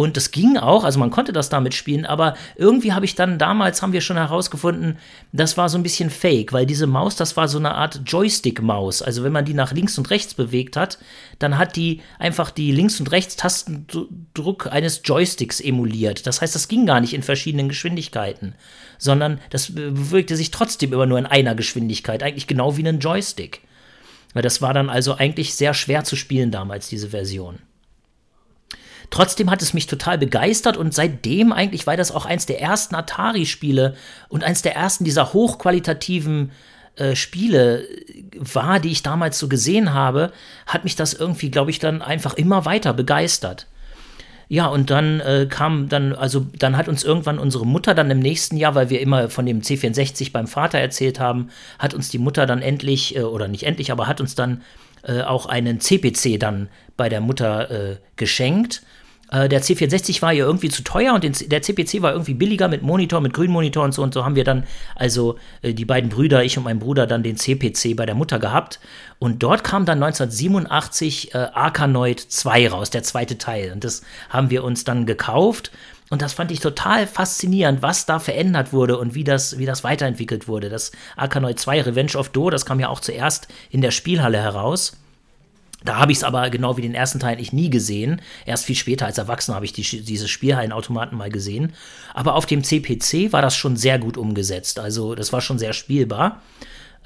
Und 0.00 0.16
es 0.16 0.30
ging 0.30 0.56
auch, 0.56 0.84
also 0.84 0.98
man 0.98 1.10
konnte 1.10 1.30
das 1.30 1.50
damit 1.50 1.74
spielen, 1.74 2.06
aber 2.06 2.34
irgendwie 2.56 2.94
habe 2.94 3.04
ich 3.04 3.16
dann 3.16 3.38
damals, 3.38 3.82
haben 3.82 3.92
wir 3.92 4.00
schon 4.00 4.16
herausgefunden, 4.16 4.96
das 5.30 5.58
war 5.58 5.68
so 5.68 5.76
ein 5.76 5.82
bisschen 5.82 6.08
fake, 6.08 6.54
weil 6.54 6.64
diese 6.64 6.86
Maus, 6.86 7.16
das 7.16 7.36
war 7.36 7.48
so 7.48 7.58
eine 7.58 7.74
Art 7.74 8.00
Joystick-Maus. 8.06 9.02
Also 9.02 9.24
wenn 9.24 9.32
man 9.32 9.44
die 9.44 9.52
nach 9.52 9.72
links 9.72 9.98
und 9.98 10.08
rechts 10.08 10.32
bewegt 10.32 10.78
hat, 10.78 10.96
dann 11.38 11.58
hat 11.58 11.76
die 11.76 12.00
einfach 12.18 12.50
die 12.50 12.72
Links- 12.72 12.98
und 12.98 13.12
Rechts-Tastendruck 13.12 14.72
eines 14.72 15.02
Joysticks 15.04 15.60
emuliert. 15.60 16.26
Das 16.26 16.40
heißt, 16.40 16.54
das 16.54 16.68
ging 16.68 16.86
gar 16.86 17.02
nicht 17.02 17.12
in 17.12 17.22
verschiedenen 17.22 17.68
Geschwindigkeiten, 17.68 18.54
sondern 18.96 19.38
das 19.50 19.74
bewegte 19.74 20.34
sich 20.34 20.50
trotzdem 20.50 20.94
immer 20.94 21.04
nur 21.04 21.18
in 21.18 21.26
einer 21.26 21.54
Geschwindigkeit, 21.54 22.22
eigentlich 22.22 22.46
genau 22.46 22.78
wie 22.78 22.88
ein 22.88 23.00
Joystick. 23.00 23.60
Weil 24.32 24.42
das 24.42 24.62
war 24.62 24.72
dann 24.72 24.88
also 24.88 25.16
eigentlich 25.16 25.54
sehr 25.54 25.74
schwer 25.74 26.04
zu 26.04 26.16
spielen 26.16 26.50
damals, 26.50 26.88
diese 26.88 27.10
Version. 27.10 27.58
Trotzdem 29.10 29.50
hat 29.50 29.60
es 29.60 29.74
mich 29.74 29.86
total 29.86 30.18
begeistert 30.18 30.76
und 30.76 30.94
seitdem 30.94 31.52
eigentlich, 31.52 31.86
weil 31.86 31.96
das 31.96 32.12
auch 32.12 32.26
eins 32.26 32.46
der 32.46 32.60
ersten 32.60 32.94
Atari-Spiele 32.94 33.96
und 34.28 34.44
eins 34.44 34.62
der 34.62 34.76
ersten 34.76 35.04
dieser 35.04 35.32
hochqualitativen 35.32 36.52
äh, 36.96 37.16
Spiele 37.16 37.86
war, 38.34 38.78
die 38.78 38.90
ich 38.90 39.02
damals 39.02 39.38
so 39.38 39.48
gesehen 39.48 39.94
habe, 39.94 40.32
hat 40.66 40.84
mich 40.84 40.94
das 40.94 41.12
irgendwie, 41.12 41.50
glaube 41.50 41.70
ich, 41.70 41.80
dann 41.80 42.02
einfach 42.02 42.34
immer 42.34 42.64
weiter 42.64 42.92
begeistert. 42.92 43.66
Ja, 44.48 44.66
und 44.66 44.90
dann 44.90 45.20
äh, 45.20 45.46
kam 45.48 45.88
dann, 45.88 46.12
also 46.12 46.44
dann 46.58 46.76
hat 46.76 46.88
uns 46.88 47.04
irgendwann 47.04 47.38
unsere 47.38 47.64
Mutter 47.64 47.94
dann 47.94 48.10
im 48.10 48.18
nächsten 48.18 48.56
Jahr, 48.56 48.74
weil 48.74 48.90
wir 48.90 49.00
immer 49.00 49.30
von 49.30 49.46
dem 49.46 49.60
C64 49.60 50.32
beim 50.32 50.48
Vater 50.48 50.78
erzählt 50.78 51.20
haben, 51.20 51.50
hat 51.78 51.94
uns 51.94 52.08
die 52.10 52.18
Mutter 52.18 52.46
dann 52.46 52.60
endlich, 52.60 53.14
äh, 53.14 53.22
oder 53.22 53.46
nicht 53.46 53.62
endlich, 53.62 53.92
aber 53.92 54.08
hat 54.08 54.20
uns 54.20 54.34
dann 54.34 54.62
äh, 55.04 55.22
auch 55.22 55.46
einen 55.46 55.80
CPC 55.80 56.38
dann 56.40 56.68
bei 56.96 57.08
der 57.08 57.20
Mutter 57.20 57.70
äh, 57.70 57.96
geschenkt. 58.16 58.82
Äh, 59.30 59.48
der 59.48 59.62
C64 59.62 60.22
war 60.22 60.32
ja 60.32 60.44
irgendwie 60.44 60.68
zu 60.68 60.82
teuer 60.82 61.14
und 61.14 61.50
der 61.52 61.62
CPC 61.62 62.02
war 62.02 62.12
irgendwie 62.12 62.34
billiger 62.34 62.68
mit 62.68 62.82
Monitor, 62.82 63.20
mit 63.20 63.32
Grünmonitor 63.32 63.84
und 63.84 63.92
so. 63.92 64.02
Und 64.02 64.14
so 64.14 64.24
haben 64.24 64.36
wir 64.36 64.44
dann, 64.44 64.64
also 64.96 65.36
äh, 65.62 65.72
die 65.72 65.84
beiden 65.84 66.10
Brüder, 66.10 66.44
ich 66.44 66.58
und 66.58 66.64
mein 66.64 66.78
Bruder, 66.78 67.06
dann 67.06 67.22
den 67.22 67.36
CPC 67.36 67.96
bei 67.96 68.06
der 68.06 68.14
Mutter 68.14 68.38
gehabt. 68.38 68.80
Und 69.18 69.42
dort 69.42 69.64
kam 69.64 69.84
dann 69.84 70.02
1987 70.02 71.34
äh, 71.34 71.38
Arkanoid 71.38 72.20
2 72.20 72.68
raus, 72.68 72.90
der 72.90 73.02
zweite 73.02 73.38
Teil. 73.38 73.72
Und 73.72 73.84
das 73.84 74.02
haben 74.28 74.50
wir 74.50 74.64
uns 74.64 74.84
dann 74.84 75.06
gekauft. 75.06 75.70
Und 76.10 76.22
das 76.22 76.32
fand 76.32 76.50
ich 76.50 76.58
total 76.58 77.06
faszinierend, 77.06 77.82
was 77.82 78.04
da 78.04 78.18
verändert 78.18 78.72
wurde 78.72 78.98
und 78.98 79.14
wie 79.14 79.22
das, 79.22 79.58
wie 79.58 79.66
das 79.66 79.84
weiterentwickelt 79.84 80.48
wurde. 80.48 80.68
Das 80.68 80.90
Arkanoid 81.16 81.60
2 81.60 81.82
Revenge 81.82 82.16
of 82.16 82.30
Do, 82.30 82.50
das 82.50 82.66
kam 82.66 82.80
ja 82.80 82.88
auch 82.88 82.98
zuerst 82.98 83.46
in 83.70 83.80
der 83.80 83.92
Spielhalle 83.92 84.38
heraus. 84.38 84.99
Da 85.84 85.96
habe 85.96 86.12
ich 86.12 86.18
es 86.18 86.24
aber 86.24 86.50
genau 86.50 86.76
wie 86.76 86.82
den 86.82 86.94
ersten 86.94 87.20
Teil 87.20 87.40
ich 87.40 87.52
nie 87.52 87.70
gesehen. 87.70 88.20
Erst 88.44 88.66
viel 88.66 88.76
später 88.76 89.06
als 89.06 89.18
Erwachsener 89.18 89.54
habe 89.54 89.64
ich 89.64 89.72
die, 89.72 89.82
diese 89.82 90.28
Spielhallenautomaten 90.28 91.16
mal 91.16 91.30
gesehen. 91.30 91.72
Aber 92.14 92.34
auf 92.34 92.46
dem 92.46 92.62
CPC 92.62 93.32
war 93.32 93.42
das 93.42 93.56
schon 93.56 93.76
sehr 93.76 93.98
gut 93.98 94.16
umgesetzt. 94.16 94.78
Also 94.78 95.14
das 95.14 95.32
war 95.32 95.40
schon 95.40 95.58
sehr 95.58 95.72
spielbar. 95.72 96.42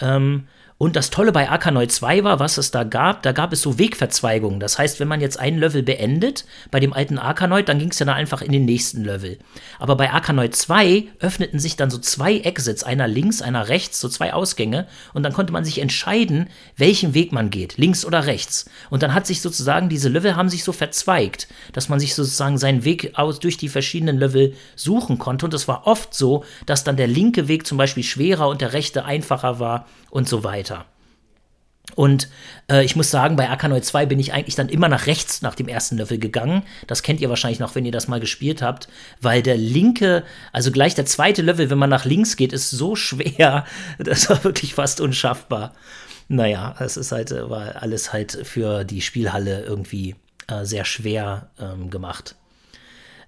Ähm, 0.01 0.49
und 0.77 0.97
das 0.97 1.11
Tolle 1.11 1.31
bei 1.31 1.49
Arkanoid 1.49 1.93
2 1.93 2.25
war, 2.25 2.41
was 2.41 2.59
es 2.59 2.73
da 2.73 2.83
gab, 2.83 3.23
da 3.23 3.31
gab 3.31 3.53
es 3.53 3.63
so 3.63 3.79
Wegverzweigungen. 3.79 4.59
Das 4.59 4.77
heißt, 4.77 4.99
wenn 4.99 5.07
man 5.07 5.21
jetzt 5.21 5.39
einen 5.39 5.59
Level 5.59 5.85
beendet, 5.85 6.45
bei 6.73 6.81
dem 6.81 6.93
alten 6.93 7.17
Arkanoid, 7.17 7.69
dann 7.69 7.79
ging 7.79 7.91
es 7.91 8.01
ja 8.01 8.07
dann 8.07 8.17
einfach 8.17 8.43
in 8.43 8.51
den 8.51 8.65
nächsten 8.65 9.05
Level. 9.05 9.39
Aber 9.79 9.97
bei 9.97 10.11
Arkanoid 10.11 10.57
2 10.57 11.05
öffneten 11.21 11.61
sich 11.61 11.77
dann 11.77 11.91
so 11.91 11.99
zwei 11.99 12.39
Exits, 12.39 12.83
einer 12.83 13.07
links, 13.07 13.41
einer 13.41 13.69
rechts, 13.69 14.01
so 14.01 14.09
zwei 14.09 14.35
Ausgänge. 14.35 14.89
Und 15.13 15.23
dann 15.23 15.33
konnte 15.33 15.53
man 15.53 15.65
sich 15.65 15.79
entscheiden, 15.81 16.49
welchen 16.77 17.15
Weg 17.15 17.31
man 17.31 17.51
geht, 17.51 17.77
links 17.77 18.05
oder 18.05 18.27
rechts. 18.27 18.69
Und 18.91 19.05
dann 19.05 19.15
hat 19.15 19.29
sich 19.29 19.43
sozusagen, 19.43 19.89
diese 19.89 20.09
Level 20.09 20.35
haben 20.35 20.49
sich 20.49 20.65
so 20.65 20.73
verzweigt, 20.73 21.47
dass 21.73 21.89
man 21.89 22.01
sich 22.01 22.17
sozusagen 22.17 22.59
seinen 22.59 22.85
Weg 22.85 23.13
aus 23.15 23.39
durch 23.39 23.57
die 23.57 23.69
verschiedenen 23.69 24.19
Level 24.19 24.55
suchen 24.75 25.19
konnte. 25.19 25.47
Und 25.47 25.55
es 25.55 25.69
war 25.69 25.87
oft 25.87 26.15
so, 26.15 26.45
dass 26.67 26.83
dann 26.83 26.97
der 26.97 27.07
linke 27.07 27.47
Weg 27.47 27.65
zum 27.65 27.79
Beispiel 27.79 28.03
schwerer 28.03 28.49
und 28.49 28.61
der 28.61 28.73
rechte 28.73 29.05
einfacher 29.05 29.61
war 29.61 29.87
und 30.15 30.29
so 30.29 30.45
weiter. 30.45 30.87
Und 31.97 32.29
äh, 32.71 32.85
ich 32.85 32.97
muss 32.97 33.11
sagen, 33.11 33.37
bei 33.37 33.51
Arkanoid 33.51 33.85
2 33.85 34.07
bin 34.07 34.19
ich 34.19 34.33
eigentlich 34.33 34.55
dann 34.55 34.69
immer 34.69 34.89
nach 34.89 35.07
rechts 35.07 35.43
nach 35.43 35.55
dem 35.55 35.69
ersten 35.69 35.99
Level 35.99 36.19
gegangen. 36.19 36.63
Das 36.87 37.03
kennt 37.03 37.21
ihr 37.21 37.29
wahrscheinlich 37.29 37.59
noch, 37.59 37.75
wenn 37.75 37.85
ihr 37.85 37.93
das 37.93 38.09
mal 38.09 38.21
gespielt 38.21 38.63
habt, 38.63 38.89
weil 39.21 39.43
der 39.43 39.57
linke, 39.57 40.25
also 40.53 40.71
gleich 40.71 40.95
der 40.95 41.05
zweite 41.05 41.43
Level, 41.43 41.69
wenn 41.69 41.79
man 41.79 41.91
nach 41.91 42.05
links 42.05 42.37
geht, 42.37 42.53
ist 42.53 42.71
so 42.71 42.97
schwer, 42.97 43.65
das 43.99 44.31
war 44.31 44.43
wirklich 44.45 44.75
fast 44.75 45.01
unschaffbar. 45.01 45.75
Naja, 46.29 46.75
es 46.79 46.97
ist 46.97 47.13
halt, 47.13 47.33
war 47.33 47.83
alles 47.83 48.13
halt 48.13 48.39
für 48.45 48.85
die 48.85 49.03
Spielhalle 49.03 49.65
irgendwie 49.65 50.15
äh, 50.47 50.65
sehr 50.65 50.85
schwer 50.85 51.51
ähm, 51.61 51.91
gemacht. 51.91 52.37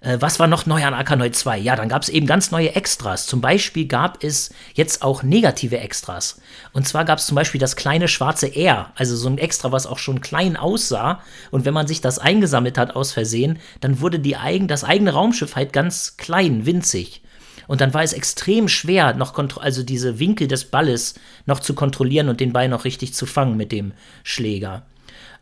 Äh, 0.01 0.17
was 0.19 0.39
war 0.39 0.47
noch 0.47 0.65
neu 0.65 0.83
an 0.83 0.93
Arkanoid 0.93 1.35
2? 1.35 1.57
Ja, 1.57 1.75
dann 1.75 1.89
gab 1.89 2.01
es 2.01 2.09
eben 2.09 2.27
ganz 2.27 2.51
neue 2.51 2.75
Extras. 2.75 3.25
Zum 3.25 3.41
Beispiel 3.41 3.87
gab 3.87 4.23
es 4.23 4.51
jetzt 4.73 5.01
auch 5.01 5.23
negative 5.23 5.79
Extras. 5.79 6.41
Und 6.73 6.87
zwar 6.87 7.05
gab 7.05 7.19
es 7.19 7.27
zum 7.27 7.35
Beispiel 7.35 7.59
das 7.59 7.75
kleine 7.75 8.07
schwarze 8.07 8.55
R, 8.55 8.91
also 8.95 9.15
so 9.15 9.29
ein 9.29 9.37
Extra, 9.37 9.71
was 9.71 9.87
auch 9.87 9.99
schon 9.99 10.21
klein 10.21 10.57
aussah. 10.57 11.21
Und 11.51 11.65
wenn 11.65 11.73
man 11.73 11.87
sich 11.87 12.01
das 12.01 12.19
eingesammelt 12.19 12.77
hat 12.77 12.95
aus 12.95 13.11
Versehen, 13.11 13.59
dann 13.81 14.01
wurde 14.01 14.19
die 14.19 14.37
eigen, 14.37 14.67
das 14.67 14.83
eigene 14.83 15.13
Raumschiff 15.13 15.55
halt 15.55 15.73
ganz 15.73 16.17
klein, 16.17 16.65
winzig. 16.65 17.21
Und 17.67 17.81
dann 17.81 17.93
war 17.93 18.01
es 18.01 18.13
extrem 18.13 18.69
schwer, 18.69 19.13
noch 19.13 19.37
also 19.57 19.83
diese 19.83 20.19
Winkel 20.19 20.47
des 20.47 20.65
Balles 20.65 21.15
noch 21.45 21.59
zu 21.59 21.73
kontrollieren 21.73 22.29
und 22.29 22.39
den 22.39 22.53
Ball 22.53 22.69
noch 22.69 22.85
richtig 22.85 23.13
zu 23.13 23.25
fangen 23.25 23.57
mit 23.57 23.73
dem 23.73 23.91
Schläger. 24.23 24.85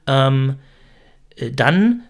Ähm, 0.08 0.56
äh, 1.36 1.52
dann 1.52 2.04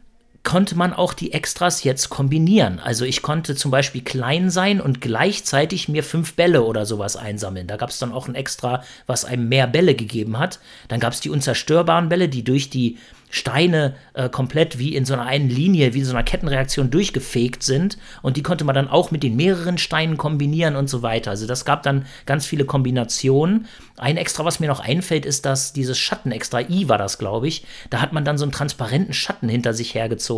konnte 0.46 0.78
man 0.78 0.94
auch 0.94 1.14
die 1.14 1.34
Extras 1.34 1.84
jetzt 1.84 2.10
kombinieren. 2.10 2.80
Also 2.80 3.04
ich 3.04 3.22
konnte 3.22 3.56
zum 3.56 3.72
Beispiel 3.72 4.02
klein 4.02 4.50
sein 4.50 4.80
und 4.80 5.02
gleichzeitig 5.02 5.90
mir 5.90 6.04
fünf 6.04 6.36
Bälle 6.36 6.64
oder 6.64 6.86
sowas 6.86 7.18
einsammeln. 7.18 7.68
Da 7.68 7.76
gab 7.76 7.90
es 7.90 8.00
dann 8.00 8.14
auch 8.14 8.30
ein 8.30 8.36
Extra, 8.36 8.84
was 9.08 9.26
einem 9.26 9.50
mehr 9.50 9.68
Bälle 9.68 9.96
gegeben 9.96 10.40
hat. 10.40 10.60
Dann 10.88 11.02
gab 11.02 11.12
es 11.12 11.20
die 11.20 11.30
unzerstörbaren 11.30 12.08
Bälle, 12.08 12.30
die 12.30 12.44
durch 12.44 12.70
die 12.70 12.98
Steine 13.30 13.96
äh, 14.14 14.30
komplett 14.30 14.80
wie 14.80 14.96
in 14.96 15.04
so 15.04 15.14
einer 15.14 15.26
einen 15.26 15.50
Linie, 15.50 15.94
wie 15.94 16.00
in 16.00 16.06
so 16.06 16.14
einer 16.14 16.24
Kettenreaktion 16.24 16.90
durchgefegt 16.90 17.64
sind. 17.64 17.98
Und 18.22 18.38
die 18.38 18.44
konnte 18.44 18.64
man 18.64 18.76
dann 18.76 18.88
auch 18.88 19.12
mit 19.12 19.24
den 19.24 19.36
mehreren 19.36 19.78
Steinen 19.78 20.16
kombinieren 20.16 20.78
und 20.78 20.90
so 20.90 21.02
weiter. 21.02 21.32
Also 21.32 21.46
das 21.46 21.66
gab 21.66 21.84
dann 21.84 22.06
ganz 22.26 22.46
viele 22.46 22.64
Kombinationen. 22.64 23.68
Ein 23.98 24.16
Extra, 24.16 24.46
was 24.46 24.60
mir 24.60 24.68
noch 24.68 24.80
einfällt, 24.80 25.26
ist, 25.26 25.46
dass 25.46 25.74
dieses 25.74 25.98
Schattenextra, 25.98 26.62
I 26.62 26.88
war 26.88 26.98
das, 26.98 27.18
glaube 27.18 27.48
ich, 27.48 27.66
da 27.90 28.00
hat 28.00 28.14
man 28.14 28.24
dann 28.24 28.38
so 28.38 28.46
einen 28.46 28.52
transparenten 28.52 29.14
Schatten 29.14 29.50
hinter 29.50 29.74
sich 29.74 29.96
hergezogen 29.96 30.35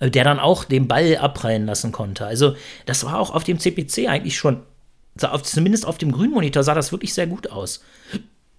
äh, 0.00 0.10
der 0.10 0.24
dann 0.24 0.40
auch 0.40 0.64
den 0.64 0.88
Ball 0.88 1.16
abprallen 1.16 1.66
lassen 1.66 1.92
konnte. 1.92 2.26
Also 2.26 2.54
das 2.86 3.04
war 3.04 3.18
auch 3.18 3.30
auf 3.30 3.44
dem 3.44 3.58
CPC 3.58 4.08
eigentlich 4.08 4.36
schon, 4.36 4.62
zumindest 5.42 5.86
auf 5.86 5.98
dem 5.98 6.12
grünen 6.12 6.32
Monitor 6.32 6.62
sah 6.62 6.74
das 6.74 6.92
wirklich 6.92 7.14
sehr 7.14 7.26
gut 7.26 7.50
aus. 7.50 7.82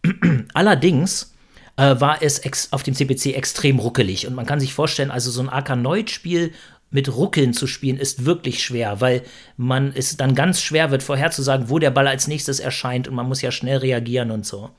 Allerdings 0.53 1.33
äh, 1.77 1.99
war 1.99 2.21
es 2.21 2.71
auf 2.71 2.83
dem 2.83 2.93
CPC 2.93 3.35
extrem 3.35 3.79
ruckelig. 3.79 4.27
Und 4.27 4.35
man 4.35 4.45
kann 4.45 4.59
sich 4.59 4.73
vorstellen, 4.73 5.11
also 5.11 5.31
so 5.31 5.41
ein 5.41 5.49
Arkanoid-Spiel 5.49 6.51
mit 6.91 7.13
Ruckeln 7.15 7.53
zu 7.53 7.65
spielen, 7.65 7.97
ist 7.97 8.25
wirklich 8.25 8.63
schwer, 8.63 9.01
weil 9.01 9.23
man 9.57 9.91
es 9.95 10.15
dann 10.15 10.35
ganz 10.35 10.61
schwer 10.61 10.91
wird, 10.91 11.01
vorherzusagen, 11.01 11.69
wo 11.69 11.79
der 11.79 11.89
Ball 11.89 12.07
als 12.07 12.27
nächstes 12.27 12.59
erscheint 12.59 13.07
und 13.07 13.15
man 13.15 13.27
muss 13.27 13.41
ja 13.41 13.51
schnell 13.51 13.77
reagieren 13.77 14.29
und 14.29 14.45
so. 14.45 14.69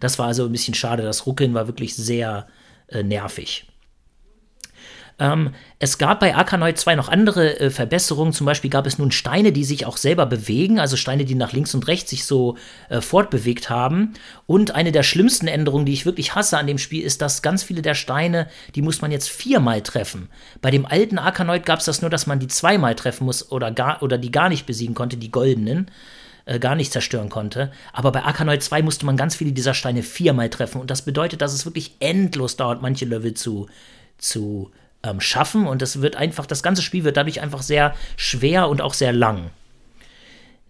Das 0.00 0.18
war 0.18 0.26
also 0.26 0.46
ein 0.46 0.52
bisschen 0.52 0.74
schade. 0.74 1.04
Das 1.04 1.26
Ruckeln 1.26 1.54
war 1.54 1.68
wirklich 1.68 1.94
sehr 1.94 2.48
äh, 2.88 3.04
nervig. 3.04 3.69
Ähm, 5.20 5.50
es 5.78 5.98
gab 5.98 6.18
bei 6.18 6.34
Arkanoid 6.34 6.78
2 6.78 6.96
noch 6.96 7.08
andere 7.08 7.60
äh, 7.60 7.70
Verbesserungen. 7.70 8.32
Zum 8.32 8.46
Beispiel 8.46 8.70
gab 8.70 8.86
es 8.86 8.98
nun 8.98 9.12
Steine, 9.12 9.52
die 9.52 9.64
sich 9.64 9.84
auch 9.86 9.98
selber 9.98 10.26
bewegen, 10.26 10.80
also 10.80 10.96
Steine, 10.96 11.26
die 11.26 11.34
nach 11.34 11.52
links 11.52 11.74
und 11.74 11.86
rechts 11.86 12.10
sich 12.10 12.24
so 12.24 12.56
äh, 12.88 13.02
fortbewegt 13.02 13.68
haben. 13.68 14.14
Und 14.46 14.74
eine 14.74 14.92
der 14.92 15.02
schlimmsten 15.02 15.46
Änderungen, 15.46 15.84
die 15.84 15.92
ich 15.92 16.06
wirklich 16.06 16.34
hasse 16.34 16.58
an 16.58 16.66
dem 16.66 16.78
Spiel, 16.78 17.04
ist, 17.04 17.20
dass 17.20 17.42
ganz 17.42 17.62
viele 17.62 17.82
der 17.82 17.94
Steine, 17.94 18.48
die 18.74 18.82
muss 18.82 19.02
man 19.02 19.12
jetzt 19.12 19.28
viermal 19.28 19.82
treffen. 19.82 20.30
Bei 20.62 20.70
dem 20.70 20.86
alten 20.86 21.18
Arkanoid 21.18 21.66
gab 21.66 21.80
es 21.80 21.84
das 21.84 22.00
nur, 22.00 22.10
dass 22.10 22.26
man 22.26 22.40
die 22.40 22.48
zweimal 22.48 22.94
treffen 22.94 23.26
muss 23.26 23.52
oder, 23.52 23.70
gar, 23.70 24.02
oder 24.02 24.16
die 24.16 24.32
gar 24.32 24.48
nicht 24.48 24.64
besiegen 24.64 24.94
konnte, 24.94 25.18
die 25.18 25.30
goldenen 25.30 25.90
äh, 26.46 26.58
gar 26.58 26.74
nicht 26.74 26.92
zerstören 26.92 27.28
konnte. 27.28 27.70
Aber 27.92 28.10
bei 28.10 28.22
Arkanoid 28.22 28.62
2 28.62 28.80
musste 28.80 29.04
man 29.04 29.18
ganz 29.18 29.36
viele 29.36 29.52
dieser 29.52 29.74
Steine 29.74 30.02
viermal 30.02 30.48
treffen. 30.48 30.80
Und 30.80 30.90
das 30.90 31.02
bedeutet, 31.02 31.42
dass 31.42 31.52
es 31.52 31.66
wirklich 31.66 31.96
endlos 32.00 32.56
dauert, 32.56 32.80
manche 32.80 33.04
Level 33.04 33.34
zu, 33.34 33.68
zu 34.16 34.70
ähm, 35.02 35.20
schaffen 35.20 35.66
und 35.66 35.82
das 35.82 36.02
wird 36.02 36.16
einfach, 36.16 36.46
das 36.46 36.62
ganze 36.62 36.82
Spiel 36.82 37.04
wird 37.04 37.16
dadurch 37.16 37.40
einfach 37.40 37.62
sehr 37.62 37.94
schwer 38.16 38.68
und 38.68 38.80
auch 38.80 38.94
sehr 38.94 39.12
lang. 39.12 39.50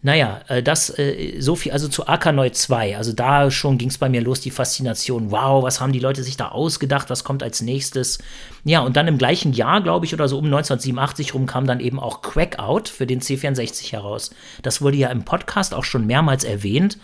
Naja, 0.02 0.40
äh, 0.48 0.62
das, 0.62 0.98
äh, 0.98 1.40
so 1.40 1.56
viel 1.56 1.72
also 1.72 1.86
zu 1.86 2.06
Arkanoid 2.06 2.56
2. 2.56 2.96
Also 2.96 3.12
da 3.12 3.50
schon 3.50 3.76
ging 3.76 3.90
es 3.90 3.98
bei 3.98 4.08
mir 4.08 4.22
los, 4.22 4.40
die 4.40 4.50
Faszination. 4.50 5.30
Wow, 5.30 5.62
was 5.62 5.80
haben 5.80 5.92
die 5.92 5.98
Leute 5.98 6.22
sich 6.22 6.38
da 6.38 6.48
ausgedacht? 6.48 7.10
Was 7.10 7.22
kommt 7.22 7.42
als 7.42 7.60
nächstes? 7.60 8.18
Ja, 8.64 8.80
und 8.80 8.96
dann 8.96 9.08
im 9.08 9.18
gleichen 9.18 9.52
Jahr, 9.52 9.82
glaube 9.82 10.06
ich, 10.06 10.14
oder 10.14 10.26
so 10.26 10.38
um 10.38 10.46
1987 10.46 11.34
rum, 11.34 11.44
kam 11.44 11.66
dann 11.66 11.80
eben 11.80 12.00
auch 12.00 12.22
Crackout 12.22 12.88
für 12.88 13.06
den 13.06 13.20
C64 13.20 13.92
heraus. 13.92 14.30
Das 14.62 14.80
wurde 14.80 14.96
ja 14.96 15.10
im 15.10 15.24
Podcast 15.24 15.74
auch 15.74 15.84
schon 15.84 16.06
mehrmals 16.06 16.44
erwähnt 16.44 16.96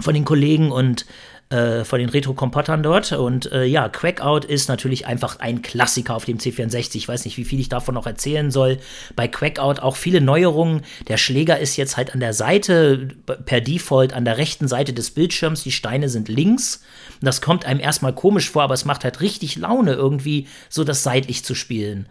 von 0.00 0.14
den 0.14 0.24
Kollegen 0.24 0.72
und 0.72 1.06
äh, 1.50 1.84
von 1.84 1.98
den 1.98 2.10
Retro-Kompotern 2.10 2.82
dort. 2.82 3.12
Und 3.12 3.50
äh, 3.52 3.64
ja, 3.64 3.88
Crackout 3.88 4.44
ist 4.44 4.68
natürlich 4.68 5.06
einfach 5.06 5.38
ein 5.40 5.62
Klassiker 5.62 6.14
auf 6.14 6.24
dem 6.24 6.38
C64. 6.38 6.96
Ich 6.96 7.08
weiß 7.08 7.24
nicht, 7.24 7.38
wie 7.38 7.44
viel 7.44 7.58
ich 7.58 7.68
davon 7.68 7.94
noch 7.94 8.06
erzählen 8.06 8.50
soll. 8.50 8.78
Bei 9.16 9.28
Crackout 9.28 9.80
auch 9.80 9.96
viele 9.96 10.20
Neuerungen. 10.20 10.82
Der 11.08 11.16
Schläger 11.16 11.58
ist 11.58 11.76
jetzt 11.76 11.96
halt 11.96 12.12
an 12.12 12.20
der 12.20 12.34
Seite, 12.34 13.08
per 13.46 13.60
Default 13.60 14.12
an 14.12 14.24
der 14.24 14.36
rechten 14.36 14.68
Seite 14.68 14.92
des 14.92 15.10
Bildschirms. 15.12 15.62
Die 15.62 15.72
Steine 15.72 16.08
sind 16.08 16.28
links. 16.28 16.82
Das 17.22 17.40
kommt 17.40 17.64
einem 17.64 17.80
erstmal 17.80 18.14
komisch 18.14 18.50
vor, 18.50 18.62
aber 18.62 18.74
es 18.74 18.84
macht 18.84 19.04
halt 19.04 19.20
richtig 19.20 19.56
Laune, 19.56 19.94
irgendwie 19.94 20.46
so 20.68 20.84
das 20.84 21.02
seitlich 21.02 21.44
zu 21.44 21.54
spielen. 21.54 22.08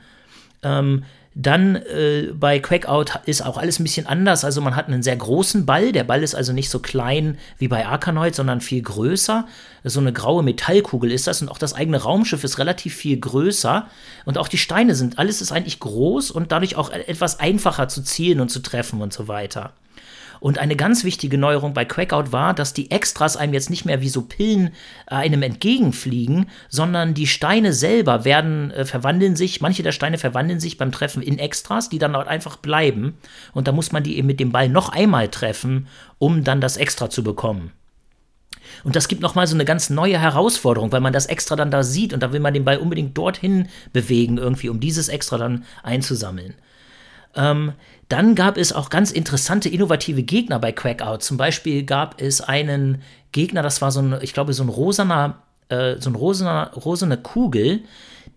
Ähm, 0.63 1.03
dann 1.39 1.75
äh, 1.75 2.31
bei 2.33 2.57
Quackout 2.57 3.19
ist 3.27 3.45
auch 3.45 3.57
alles 3.57 3.79
ein 3.79 3.83
bisschen 3.83 4.07
anders. 4.07 4.43
Also 4.43 4.59
man 4.59 4.75
hat 4.75 4.87
einen 4.87 5.03
sehr 5.03 5.15
großen 5.15 5.67
Ball. 5.67 5.91
Der 5.91 6.03
Ball 6.03 6.23
ist 6.23 6.33
also 6.33 6.51
nicht 6.51 6.71
so 6.71 6.79
klein 6.79 7.37
wie 7.59 7.67
bei 7.67 7.85
Arkanoid, 7.85 8.33
sondern 8.33 8.59
viel 8.59 8.81
größer. 8.81 9.45
So 9.83 9.99
eine 9.99 10.11
graue 10.11 10.41
Metallkugel 10.41 11.11
ist 11.11 11.27
das. 11.27 11.43
Und 11.43 11.49
auch 11.49 11.59
das 11.59 11.75
eigene 11.75 12.01
Raumschiff 12.01 12.43
ist 12.43 12.57
relativ 12.57 12.95
viel 12.95 13.19
größer. 13.19 13.85
Und 14.25 14.39
auch 14.39 14.47
die 14.47 14.57
Steine 14.57 14.95
sind, 14.95 15.19
alles 15.19 15.41
ist 15.41 15.51
eigentlich 15.51 15.79
groß 15.79 16.31
und 16.31 16.51
dadurch 16.51 16.75
auch 16.75 16.89
etwas 16.89 17.39
einfacher 17.39 17.87
zu 17.87 18.01
zielen 18.01 18.39
und 18.39 18.49
zu 18.49 18.59
treffen 18.59 19.01
und 19.01 19.13
so 19.13 19.27
weiter. 19.27 19.73
Und 20.39 20.57
eine 20.57 20.75
ganz 20.75 21.03
wichtige 21.03 21.37
Neuerung 21.37 21.73
bei 21.73 21.85
Crackout 21.85 22.31
war, 22.31 22.53
dass 22.53 22.73
die 22.73 22.91
Extras 22.91 23.37
einem 23.37 23.53
jetzt 23.53 23.69
nicht 23.69 23.85
mehr 23.85 24.01
wie 24.01 24.09
so 24.09 24.21
Pillen 24.23 24.67
äh, 25.07 25.15
einem 25.15 25.43
entgegenfliegen, 25.43 26.49
sondern 26.69 27.13
die 27.13 27.27
Steine 27.27 27.73
selber 27.73 28.25
werden, 28.25 28.71
äh, 28.71 28.85
verwandeln 28.85 29.35
sich, 29.35 29.61
manche 29.61 29.83
der 29.83 29.91
Steine 29.91 30.17
verwandeln 30.17 30.59
sich 30.59 30.77
beim 30.77 30.91
Treffen 30.91 31.21
in 31.21 31.39
Extras, 31.39 31.89
die 31.89 31.99
dann 31.99 32.13
dort 32.13 32.27
einfach 32.27 32.57
bleiben. 32.57 33.17
Und 33.53 33.67
da 33.67 33.71
muss 33.71 33.91
man 33.91 34.03
die 34.03 34.17
eben 34.17 34.27
mit 34.27 34.39
dem 34.39 34.51
Ball 34.51 34.69
noch 34.69 34.89
einmal 34.89 35.27
treffen, 35.29 35.87
um 36.19 36.43
dann 36.43 36.61
das 36.61 36.77
Extra 36.77 37.09
zu 37.09 37.23
bekommen. 37.23 37.71
Und 38.83 38.95
das 38.95 39.07
gibt 39.07 39.21
nochmal 39.21 39.47
so 39.47 39.55
eine 39.55 39.65
ganz 39.65 39.89
neue 39.89 40.19
Herausforderung, 40.19 40.91
weil 40.91 41.01
man 41.01 41.13
das 41.13 41.25
Extra 41.25 41.55
dann 41.55 41.71
da 41.71 41.83
sieht 41.83 42.13
und 42.13 42.21
da 42.21 42.33
will 42.33 42.39
man 42.39 42.53
den 42.53 42.65
Ball 42.65 42.77
unbedingt 42.77 43.17
dorthin 43.17 43.67
bewegen, 43.93 44.37
irgendwie, 44.37 44.69
um 44.69 44.79
dieses 44.79 45.09
Extra 45.09 45.37
dann 45.37 45.65
einzusammeln. 45.83 46.55
Ähm, 47.37 47.73
dann 48.09 48.35
gab 48.35 48.57
es 48.57 48.73
auch 48.73 48.89
ganz 48.89 49.11
interessante, 49.11 49.69
innovative 49.69 50.23
Gegner 50.23 50.59
bei 50.59 50.71
Crackout. 50.71 51.19
Zum 51.19 51.37
Beispiel 51.37 51.83
gab 51.83 52.21
es 52.21 52.41
einen 52.41 53.01
Gegner, 53.31 53.61
das 53.61 53.81
war 53.81 53.91
so 53.91 54.01
ein, 54.01 54.17
ich 54.21 54.33
glaube, 54.33 54.53
so 54.53 54.63
ein 54.63 54.69
rosaner, 54.69 55.43
äh, 55.69 55.95
so 55.99 56.09
ein 56.09 56.15
rosaner, 56.15 56.71
rosane 56.73 57.17
Kugel, 57.17 57.81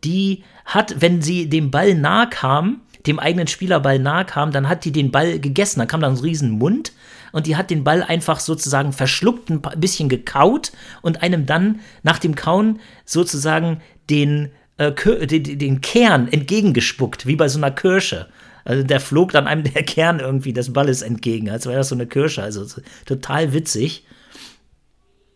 die 0.04 0.44
hat, 0.64 1.00
wenn 1.00 1.22
sie 1.22 1.48
dem 1.48 1.70
Ball 1.70 1.94
nahe 1.94 2.28
kam, 2.28 2.82
dem 3.06 3.18
eigenen 3.18 3.46
Spielerball 3.46 3.98
nahe 3.98 4.24
kam, 4.24 4.52
dann 4.52 4.68
hat 4.68 4.84
die 4.84 4.92
den 4.92 5.10
Ball 5.10 5.38
gegessen. 5.38 5.78
Dann 5.78 5.88
kam 5.88 6.00
da 6.00 6.08
ein 6.08 6.16
riesen 6.16 6.50
Mund 6.50 6.92
und 7.32 7.46
die 7.46 7.56
hat 7.56 7.70
den 7.70 7.84
Ball 7.84 8.02
einfach 8.02 8.40
sozusagen 8.40 8.92
verschluckt, 8.92 9.50
ein 9.50 9.62
bisschen 9.76 10.08
gekaut 10.08 10.72
und 11.00 11.22
einem 11.22 11.46
dann 11.46 11.80
nach 12.02 12.18
dem 12.18 12.34
Kauen 12.34 12.80
sozusagen 13.04 13.80
den, 14.10 14.50
äh, 14.76 14.92
den, 15.26 15.58
den 15.58 15.80
Kern 15.80 16.28
entgegengespuckt, 16.28 17.26
wie 17.26 17.36
bei 17.36 17.48
so 17.48 17.58
einer 17.58 17.70
Kirsche. 17.70 18.28
Also 18.64 18.82
der 18.82 19.00
flog 19.00 19.32
dann 19.32 19.46
einem 19.46 19.64
der 19.74 19.82
Kern 19.82 20.20
irgendwie 20.20 20.52
des 20.52 20.72
Balles 20.72 21.02
entgegen, 21.02 21.50
als 21.50 21.66
wäre 21.66 21.78
das 21.78 21.88
so 21.88 21.94
eine 21.94 22.06
Kirsche. 22.06 22.42
Also 22.42 22.66
total 23.06 23.52
witzig. 23.52 24.04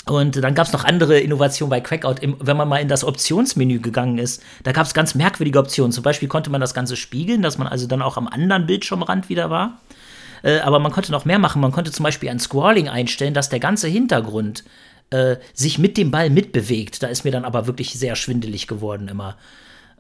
Und 0.07 0.43
dann 0.43 0.55
gab 0.55 0.67
es 0.67 0.73
noch 0.73 0.85
andere 0.85 1.19
Innovationen 1.19 1.71
bei 1.71 1.81
Crackout, 1.81 2.17
wenn 2.21 2.57
man 2.57 2.69
mal 2.69 2.79
in 2.79 2.89
das 2.89 3.05
Optionsmenü 3.05 3.81
gegangen 3.81 4.19
ist. 4.19 4.43
Da 4.63 4.73
gab 4.73 4.87
es 4.87 4.93
ganz 4.93 5.15
merkwürdige 5.15 5.59
Optionen. 5.59 5.93
Zum 5.93 6.03
Beispiel 6.03 6.29
konnte 6.29 6.51
man 6.51 6.61
das 6.61 6.75
Ganze 6.75 6.97
spiegeln, 6.97 7.41
dass 7.41 7.57
man 7.57 7.67
also 7.67 7.87
dann 7.87 8.03
auch 8.03 8.19
am 8.19 8.29
anderen 8.29 8.67
Bildschirmrand 8.67 9.31
wieder 9.31 9.49
war. 9.49 9.81
Äh, 10.43 10.59
aber 10.59 10.79
man 10.79 10.93
konnte 10.93 11.11
noch 11.11 11.25
mehr 11.25 11.39
machen. 11.39 11.63
Man 11.63 11.73
konnte 11.73 11.91
zum 11.91 12.03
Beispiel 12.03 12.29
ein 12.29 12.39
Scrolling 12.39 12.89
einstellen, 12.89 13.33
dass 13.33 13.49
der 13.49 13.61
ganze 13.61 13.89
Hintergrund 13.89 14.65
äh, 15.09 15.37
sich 15.55 15.79
mit 15.79 15.97
dem 15.97 16.11
Ball 16.11 16.29
mitbewegt. 16.29 17.03
Da 17.03 17.07
ist 17.07 17.25
mir 17.25 17.31
dann 17.31 17.47
aber 17.47 17.67
wirklich 17.67 17.95
sehr 17.95 18.15
schwindelig 18.15 18.67
geworden 18.67 19.09
immer 19.09 19.39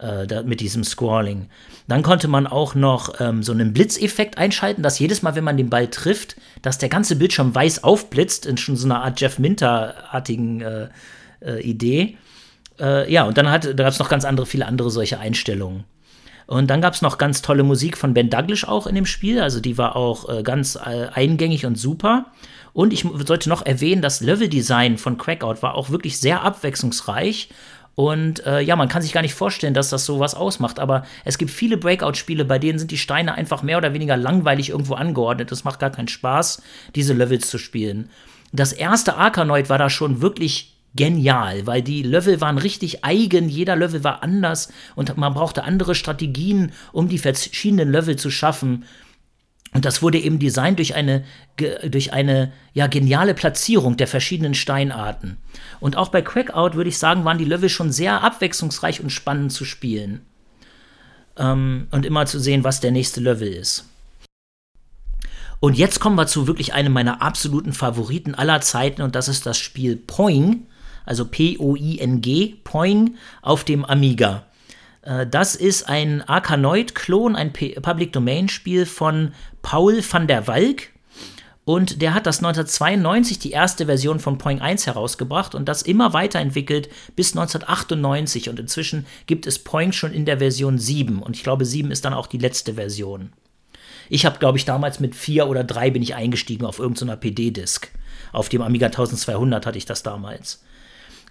äh, 0.00 0.42
mit 0.42 0.60
diesem 0.60 0.84
Scrolling. 0.84 1.48
Dann 1.86 2.02
konnte 2.02 2.28
man 2.28 2.46
auch 2.46 2.74
noch 2.74 3.20
ähm, 3.20 3.42
so 3.42 3.52
einen 3.52 3.72
Blitzeffekt 3.72 4.38
einschalten, 4.38 4.82
dass 4.82 4.98
jedes 4.98 5.22
Mal, 5.22 5.34
wenn 5.34 5.44
man 5.44 5.56
den 5.56 5.70
Ball 5.70 5.88
trifft, 5.88 6.36
dass 6.62 6.78
der 6.78 6.88
ganze 6.88 7.16
Bildschirm 7.16 7.54
weiß 7.54 7.84
aufblitzt, 7.84 8.46
in 8.46 8.56
schon 8.56 8.76
so 8.76 8.86
einer 8.86 9.02
Art 9.02 9.20
Jeff 9.20 9.38
Minter-artigen 9.38 10.60
äh, 10.62 10.88
äh, 11.40 11.60
Idee. 11.60 12.16
Äh, 12.80 13.12
ja, 13.12 13.24
und 13.24 13.36
dann 13.38 13.50
hat, 13.50 13.64
da 13.66 13.72
gab 13.72 13.92
es 13.92 13.98
noch 13.98 14.08
ganz 14.08 14.24
andere, 14.24 14.46
viele 14.46 14.66
andere 14.66 14.90
solche 14.90 15.18
Einstellungen. 15.18 15.84
Und 16.46 16.68
dann 16.68 16.80
gab 16.80 16.94
es 16.94 17.02
noch 17.02 17.16
ganz 17.16 17.40
tolle 17.40 17.62
Musik 17.62 17.96
von 17.96 18.12
Ben 18.12 18.28
Douglas 18.28 18.64
auch 18.64 18.86
in 18.86 18.94
dem 18.94 19.06
Spiel. 19.06 19.40
Also 19.40 19.60
die 19.60 19.78
war 19.78 19.96
auch 19.96 20.28
äh, 20.28 20.42
ganz 20.42 20.76
äh, 20.76 21.08
eingängig 21.12 21.64
und 21.64 21.76
super. 21.76 22.26
Und 22.72 22.92
ich 22.92 23.06
sollte 23.26 23.48
noch 23.48 23.64
erwähnen, 23.64 24.02
das 24.02 24.20
Leveldesign 24.20 24.98
von 24.98 25.16
Crackout 25.16 25.62
war 25.62 25.74
auch 25.74 25.90
wirklich 25.90 26.18
sehr 26.18 26.42
abwechslungsreich 26.42 27.48
Und 27.94 28.44
äh, 28.44 28.60
ja, 28.60 28.76
man 28.76 28.88
kann 28.88 29.02
sich 29.02 29.12
gar 29.12 29.22
nicht 29.22 29.34
vorstellen, 29.34 29.74
dass 29.74 29.90
das 29.90 30.04
sowas 30.04 30.34
ausmacht. 30.34 30.80
Aber 30.80 31.04
es 31.24 31.38
gibt 31.38 31.50
viele 31.50 31.76
Breakout-Spiele, 31.76 32.44
bei 32.44 32.58
denen 32.58 32.78
sind 32.78 32.90
die 32.90 32.98
Steine 32.98 33.34
einfach 33.34 33.62
mehr 33.62 33.78
oder 33.78 33.94
weniger 33.94 34.16
langweilig 34.16 34.70
irgendwo 34.70 34.94
angeordnet. 34.94 35.52
Es 35.52 35.64
macht 35.64 35.80
gar 35.80 35.90
keinen 35.90 36.08
Spaß, 36.08 36.62
diese 36.94 37.14
Levels 37.14 37.48
zu 37.48 37.58
spielen. 37.58 38.10
Das 38.52 38.72
erste 38.72 39.16
Arkanoid 39.16 39.68
war 39.68 39.78
da 39.78 39.90
schon 39.90 40.20
wirklich 40.20 40.74
genial, 40.94 41.66
weil 41.66 41.82
die 41.82 42.02
Level 42.02 42.40
waren 42.40 42.58
richtig 42.58 43.04
eigen, 43.04 43.48
jeder 43.48 43.74
Level 43.74 44.04
war 44.04 44.22
anders 44.22 44.72
und 44.94 45.16
man 45.16 45.34
brauchte 45.34 45.64
andere 45.64 45.94
Strategien, 45.94 46.72
um 46.92 47.08
die 47.08 47.18
verschiedenen 47.18 47.90
Level 47.90 48.16
zu 48.16 48.30
schaffen. 48.30 48.84
Und 49.74 49.84
das 49.84 50.02
wurde 50.02 50.18
eben 50.18 50.38
designt 50.38 50.78
durch 50.78 50.94
eine, 50.94 51.24
durch 51.88 52.12
eine 52.12 52.52
ja, 52.74 52.86
geniale 52.86 53.34
Platzierung 53.34 53.96
der 53.96 54.06
verschiedenen 54.06 54.54
Steinarten. 54.54 55.36
Und 55.80 55.96
auch 55.96 56.08
bei 56.08 56.22
Crackout 56.22 56.74
würde 56.74 56.88
ich 56.88 56.98
sagen, 56.98 57.24
waren 57.24 57.38
die 57.38 57.44
Level 57.44 57.68
schon 57.68 57.90
sehr 57.90 58.22
abwechslungsreich 58.22 59.00
und 59.00 59.10
spannend 59.10 59.52
zu 59.52 59.64
spielen. 59.64 60.22
Ähm, 61.36 61.88
und 61.90 62.06
immer 62.06 62.24
zu 62.26 62.38
sehen, 62.38 62.62
was 62.62 62.80
der 62.80 62.92
nächste 62.92 63.20
Level 63.20 63.48
ist. 63.48 63.88
Und 65.58 65.76
jetzt 65.76 65.98
kommen 65.98 66.16
wir 66.16 66.28
zu 66.28 66.46
wirklich 66.46 66.72
einem 66.74 66.92
meiner 66.92 67.22
absoluten 67.22 67.72
Favoriten 67.72 68.34
aller 68.34 68.60
Zeiten 68.60 69.02
und 69.02 69.16
das 69.16 69.28
ist 69.28 69.46
das 69.46 69.58
Spiel 69.58 69.96
Poing, 69.96 70.66
also 71.06 71.24
P-O-I-N-G, 71.24 72.56
Poing 72.62 73.16
auf 73.42 73.64
dem 73.64 73.84
Amiga. 73.84 74.44
Äh, 75.02 75.26
das 75.26 75.54
ist 75.54 75.88
ein 75.88 76.22
Arkanoid-Klon, 76.22 77.34
ein 77.34 77.52
Public-Domain-Spiel 77.52 78.86
von 78.86 79.32
Paul 79.64 80.04
van 80.08 80.28
der 80.28 80.46
Walk. 80.46 80.90
Und 81.64 82.02
der 82.02 82.12
hat 82.12 82.26
das 82.26 82.38
1992 82.38 83.38
die 83.38 83.52
erste 83.52 83.86
Version 83.86 84.20
von 84.20 84.36
Point 84.36 84.60
1 84.60 84.86
herausgebracht 84.86 85.54
und 85.54 85.66
das 85.66 85.80
immer 85.80 86.12
weiterentwickelt 86.12 86.90
bis 87.16 87.32
1998. 87.32 88.50
Und 88.50 88.60
inzwischen 88.60 89.06
gibt 89.26 89.46
es 89.46 89.58
Point 89.58 89.94
schon 89.94 90.12
in 90.12 90.26
der 90.26 90.38
Version 90.38 90.78
7. 90.78 91.22
Und 91.22 91.34
ich 91.34 91.42
glaube, 91.42 91.64
7 91.64 91.90
ist 91.90 92.04
dann 92.04 92.12
auch 92.12 92.26
die 92.26 92.38
letzte 92.38 92.74
Version. 92.74 93.32
Ich 94.10 94.26
habe, 94.26 94.38
glaube 94.38 94.58
ich, 94.58 94.66
damals 94.66 95.00
mit 95.00 95.14
4 95.14 95.48
oder 95.48 95.64
3 95.64 95.90
bin 95.90 96.02
ich 96.02 96.14
eingestiegen 96.14 96.66
auf 96.66 96.78
irgendeiner 96.78 97.16
PD-Disk. 97.16 97.90
Auf 98.32 98.50
dem 98.50 98.60
Amiga 98.60 98.86
1200 98.86 99.64
hatte 99.64 99.78
ich 99.78 99.86
das 99.86 100.02
damals. 100.02 100.62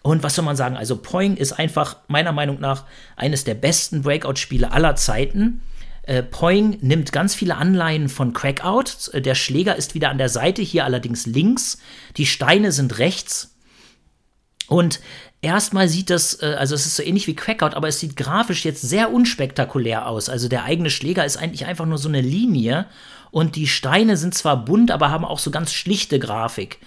Und 0.02 0.24
was 0.24 0.34
soll 0.34 0.44
man 0.44 0.56
sagen? 0.56 0.76
Also 0.76 0.98
Poing 0.98 1.38
ist 1.38 1.54
einfach 1.54 1.98
meiner 2.08 2.32
Meinung 2.32 2.60
nach 2.60 2.86
eines 3.16 3.44
der 3.44 3.54
besten 3.54 4.02
Breakout-Spiele 4.02 4.72
aller 4.72 4.96
Zeiten. 4.96 5.62
Äh, 6.04 6.22
Poing 6.22 6.78
nimmt 6.82 7.12
ganz 7.12 7.34
viele 7.34 7.56
Anleihen 7.56 8.10
von 8.10 8.34
Crackout. 8.34 9.12
Der 9.14 9.36
Schläger 9.36 9.76
ist 9.76 9.96
wieder 9.96 10.10
an 10.10 10.18
der 10.18 10.30
Seite, 10.30 10.62
hier 10.62 10.84
allerdings 10.84 11.26
links. 11.26 11.80
Die 12.18 12.26
Steine 12.26 12.72
sind 12.72 13.00
rechts. 13.00 13.56
Und 14.68 15.00
erstmal 15.42 15.88
sieht 15.88 16.10
das, 16.10 16.42
äh, 16.42 16.56
also 16.58 16.76
es 16.76 16.86
ist 16.86 16.98
so 16.98 17.04
ähnlich 17.04 17.28
wie 17.28 17.36
Crackout, 17.36 17.76
aber 17.76 17.88
es 17.88 18.00
sieht 18.00 18.18
grafisch 18.18 18.66
jetzt 18.66 18.82
sehr 18.82 19.14
unspektakulär 19.14 20.08
aus. 20.08 20.28
Also 20.28 20.50
der 20.50 20.66
eigene 20.66 20.90
Schläger 20.90 21.26
ist 21.26 21.38
eigentlich 21.38 21.66
einfach 21.66 21.86
nur 21.86 21.98
so 21.98 22.10
eine 22.10 22.22
Linie. 22.22 22.86
Und 23.32 23.56
die 23.56 23.68
Steine 23.68 24.18
sind 24.18 24.36
zwar 24.36 24.64
bunt, 24.66 24.92
aber 24.92 25.10
haben 25.10 25.26
auch 25.26 25.40
so 25.40 25.52
ganz 25.52 25.74
schlichte 25.74 26.20
Grafik. 26.20 26.80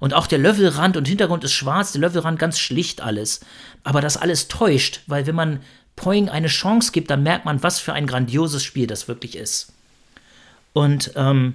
Und 0.00 0.14
auch 0.14 0.26
der 0.26 0.38
Löffelrand 0.38 0.96
und 0.96 1.06
Hintergrund 1.06 1.44
ist 1.44 1.52
schwarz, 1.52 1.92
der 1.92 2.00
Löffelrand 2.00 2.38
ganz 2.38 2.58
schlicht 2.58 3.00
alles. 3.00 3.40
Aber 3.84 4.00
das 4.00 4.16
alles 4.16 4.48
täuscht, 4.48 5.00
weil 5.06 5.26
wenn 5.26 5.36
man 5.36 5.60
Poing 5.96 6.28
eine 6.28 6.48
Chance 6.48 6.92
gibt, 6.92 7.10
dann 7.10 7.22
merkt 7.22 7.44
man, 7.44 7.62
was 7.62 7.78
für 7.78 7.92
ein 7.92 8.06
grandioses 8.06 8.62
Spiel 8.62 8.86
das 8.86 9.08
wirklich 9.08 9.36
ist. 9.36 9.72
Und 10.72 11.12
ähm, 11.14 11.54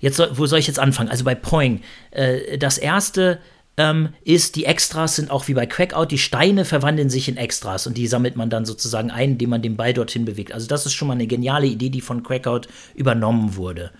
jetzt 0.00 0.20
wo 0.32 0.46
soll 0.46 0.58
ich 0.58 0.66
jetzt 0.66 0.78
anfangen? 0.78 1.08
Also 1.08 1.24
bei 1.24 1.34
Poing. 1.34 1.82
Äh, 2.10 2.58
das 2.58 2.78
erste 2.78 3.38
ähm, 3.76 4.10
ist, 4.24 4.56
die 4.56 4.66
Extras 4.66 5.16
sind 5.16 5.30
auch 5.30 5.48
wie 5.48 5.54
bei 5.54 5.66
Crackout, 5.66 6.06
die 6.10 6.18
Steine 6.18 6.64
verwandeln 6.64 7.08
sich 7.08 7.28
in 7.28 7.38
Extras 7.38 7.86
und 7.86 7.96
die 7.96 8.06
sammelt 8.06 8.36
man 8.36 8.50
dann 8.50 8.66
sozusagen 8.66 9.10
ein, 9.10 9.32
indem 9.32 9.50
man 9.50 9.62
den 9.62 9.76
Ball 9.76 9.94
dorthin 9.94 10.26
bewegt. 10.26 10.52
Also 10.52 10.66
das 10.66 10.84
ist 10.84 10.92
schon 10.92 11.08
mal 11.08 11.14
eine 11.14 11.26
geniale 11.26 11.66
Idee, 11.66 11.88
die 11.88 12.02
von 12.02 12.22
Crackout 12.22 12.68
übernommen 12.94 13.56
wurde. 13.56 13.90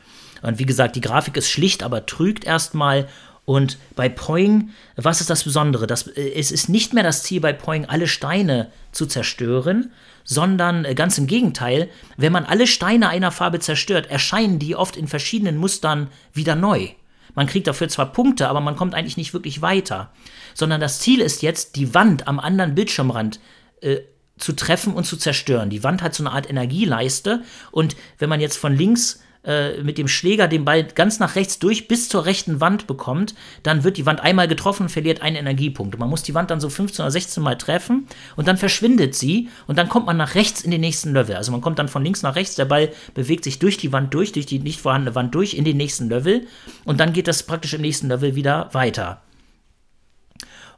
Und 0.43 0.59
wie 0.59 0.67
gesagt, 0.67 0.97
die 0.97 1.01
Grafik 1.01 1.37
ist 1.37 1.51
schlicht, 1.51 1.83
aber 1.83 2.07
trügt 2.07 2.45
erstmal. 2.45 3.09
Und 3.51 3.79
bei 3.97 4.09
Poing, 4.09 4.71
was 4.95 5.21
ist 5.21 5.29
das 5.29 5.43
Besondere? 5.43 5.89
Das, 5.89 6.07
äh, 6.07 6.35
es 6.35 6.53
ist 6.53 6.69
nicht 6.69 6.95
mehr 6.95 7.03
das 7.03 7.25
Ziel 7.25 7.41
bei 7.41 7.53
Poing, 7.53 7.85
alle 7.85 8.07
Steine 8.07 8.71
zu 8.93 9.07
zerstören, 9.07 9.91
sondern 10.23 10.85
äh, 10.85 10.95
ganz 10.95 11.19
im 11.19 11.27
Gegenteil, 11.27 11.89
wenn 12.17 12.33
man 12.33 12.45
alle 12.45 12.69
Steine 12.69 13.09
einer 13.09 13.33
Farbe 13.33 13.59
zerstört, 13.59 14.09
erscheinen 14.09 14.61
die 14.61 14.77
oft 14.77 14.97
in 14.97 15.09
verschiedenen 15.09 15.57
Mustern 15.57 16.11
wieder 16.33 16.55
neu. 16.55 16.91
Man 17.35 17.49
kriegt 17.49 17.67
dafür 17.67 17.89
zwar 17.89 18.13
Punkte, 18.13 18.47
aber 18.47 18.61
man 18.61 18.77
kommt 18.77 18.95
eigentlich 18.95 19.17
nicht 19.17 19.35
wirklich 19.35 19.61
weiter. 19.61 20.13
Sondern 20.55 20.81
das 20.81 21.01
Ziel 21.01 21.21
ist 21.21 21.43
jetzt, 21.43 21.75
die 21.75 21.93
Wand 21.93 22.29
am 22.29 22.39
anderen 22.39 22.77
Bildschirmrand 22.77 23.41
äh, 23.81 23.97
zu 24.39 24.53
treffen 24.53 24.95
und 24.95 25.07
zu 25.07 25.17
zerstören. 25.17 25.71
Die 25.71 25.83
Wand 25.83 26.03
hat 26.03 26.15
so 26.15 26.23
eine 26.23 26.31
Art 26.31 26.49
Energieleiste 26.49 27.43
und 27.73 27.97
wenn 28.21 28.29
man 28.29 28.39
jetzt 28.39 28.59
von 28.59 28.77
links 28.77 29.19
äh, 29.45 29.83
mit 29.83 29.97
dem 29.97 30.07
Schläger 30.07 30.49
den 30.49 30.65
Ball 30.65 30.85
ganz 30.85 31.19
nach 31.19 31.35
rechts 31.35 31.59
durch 31.59 31.89
bis 31.89 32.09
zur 32.09 32.27
rechten 32.27 32.61
Wand 32.61 32.87
bekommt, 32.87 33.35
dann 33.63 33.85
wird 33.85 33.97
die 33.97 34.05
Wand 34.05 34.21
einmal 34.21 34.49
getroffen 34.49 34.89
verliert 34.89 35.23
einen 35.23 35.37
Energiepunkt. 35.37 35.99
Man 35.99 36.11
muss 36.11 36.23
die 36.23 36.35
Wand 36.35 36.51
dann 36.51 36.61
so 36.61 36.69
15 36.69 37.03
oder 37.03 37.11
16 37.11 37.43
Mal 37.43 37.57
treffen 37.57 38.07
und 38.37 38.49
dann 38.49 38.59
verschwindet 38.59 39.15
sie 39.15 39.49
und 39.67 39.79
dann 39.79 39.89
kommt 39.89 40.07
man 40.07 40.19
nach 40.19 40.35
rechts 40.35 40.61
in 40.61 40.71
den 40.71 40.83
nächsten 40.83 41.15
Level. 41.15 41.37
Also 41.37 41.53
man 41.53 41.63
kommt 41.63 41.79
dann 41.79 41.89
von 41.89 42.05
links 42.05 42.23
nach 42.23 42.37
rechts, 42.37 42.57
der 42.57 42.67
Ball 42.67 42.91
bewegt 43.15 43.45
sich 43.45 43.59
durch 43.59 43.79
die 43.79 43.93
Wand 43.93 44.13
durch, 44.13 44.33
durch 44.33 44.47
die 44.47 44.59
nicht 44.59 44.81
vorhandene 44.81 45.15
Wand 45.15 45.35
durch 45.35 45.55
in 45.55 45.65
den 45.65 45.79
nächsten 45.79 46.09
Level 46.09 46.47
und 46.85 47.01
dann 47.01 47.13
geht 47.13 47.29
das 47.29 47.43
praktisch 47.43 47.73
im 47.75 47.81
nächsten 47.81 48.09
Level 48.09 48.35
wieder 48.35 48.69
weiter. 48.73 49.23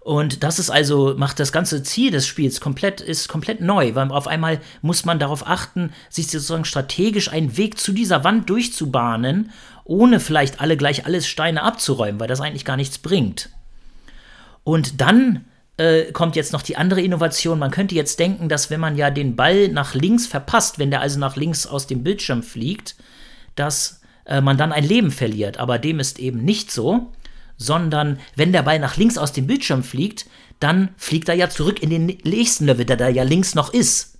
Und 0.04 0.42
das 0.42 0.58
ist 0.58 0.68
also, 0.68 1.14
macht 1.16 1.38
das 1.38 1.52
ganze 1.52 1.82
Ziel 1.84 2.10
des 2.10 2.26
Spiels 2.26 2.60
komplett, 2.60 3.00
ist 3.00 3.28
komplett 3.28 3.60
neu, 3.60 3.94
weil 3.94 4.10
auf 4.10 4.26
einmal 4.26 4.60
muss 4.80 5.04
man 5.04 5.20
darauf 5.20 5.46
achten, 5.46 5.92
sich 6.10 6.26
sozusagen 6.26 6.64
strategisch 6.64 7.30
einen 7.30 7.56
Weg 7.56 7.78
zu 7.78 7.92
dieser 7.92 8.24
Wand 8.24 8.50
durchzubahnen, 8.50 9.52
ohne 9.84 10.18
vielleicht 10.18 10.60
alle 10.60 10.76
gleich 10.76 11.06
alles 11.06 11.28
Steine 11.28 11.62
abzuräumen, 11.62 12.18
weil 12.18 12.26
das 12.26 12.40
eigentlich 12.40 12.64
gar 12.64 12.76
nichts 12.76 12.98
bringt. 12.98 13.50
Und 14.64 15.00
dann 15.00 15.44
äh, 15.76 16.10
kommt 16.12 16.34
jetzt 16.34 16.52
noch 16.52 16.62
die 16.62 16.76
andere 16.76 17.00
Innovation. 17.00 17.60
Man 17.60 17.70
könnte 17.70 17.94
jetzt 17.94 18.18
denken, 18.18 18.48
dass 18.48 18.70
wenn 18.70 18.80
man 18.80 18.96
ja 18.96 19.10
den 19.10 19.36
Ball 19.36 19.68
nach 19.68 19.94
links 19.94 20.26
verpasst, 20.26 20.80
wenn 20.80 20.90
der 20.90 21.00
also 21.00 21.20
nach 21.20 21.36
links 21.36 21.64
aus 21.64 21.86
dem 21.86 22.02
Bildschirm 22.02 22.42
fliegt, 22.42 22.96
dass 23.54 24.00
äh, 24.24 24.40
man 24.40 24.56
dann 24.56 24.72
ein 24.72 24.84
Leben 24.84 25.12
verliert. 25.12 25.58
Aber 25.58 25.78
dem 25.78 26.00
ist 26.00 26.18
eben 26.18 26.44
nicht 26.44 26.72
so 26.72 27.12
sondern 27.62 28.18
wenn 28.36 28.52
der 28.52 28.62
Ball 28.62 28.78
nach 28.78 28.96
links 28.96 29.16
aus 29.16 29.32
dem 29.32 29.46
Bildschirm 29.46 29.82
fliegt, 29.82 30.26
dann 30.60 30.90
fliegt 30.96 31.28
er 31.28 31.34
ja 31.34 31.48
zurück 31.48 31.82
in 31.82 31.90
den 31.90 32.06
nächsten 32.06 32.66
Level, 32.66 32.84
der 32.84 32.96
da 32.96 33.08
ja 33.08 33.22
links 33.22 33.54
noch 33.54 33.72
ist. 33.72 34.11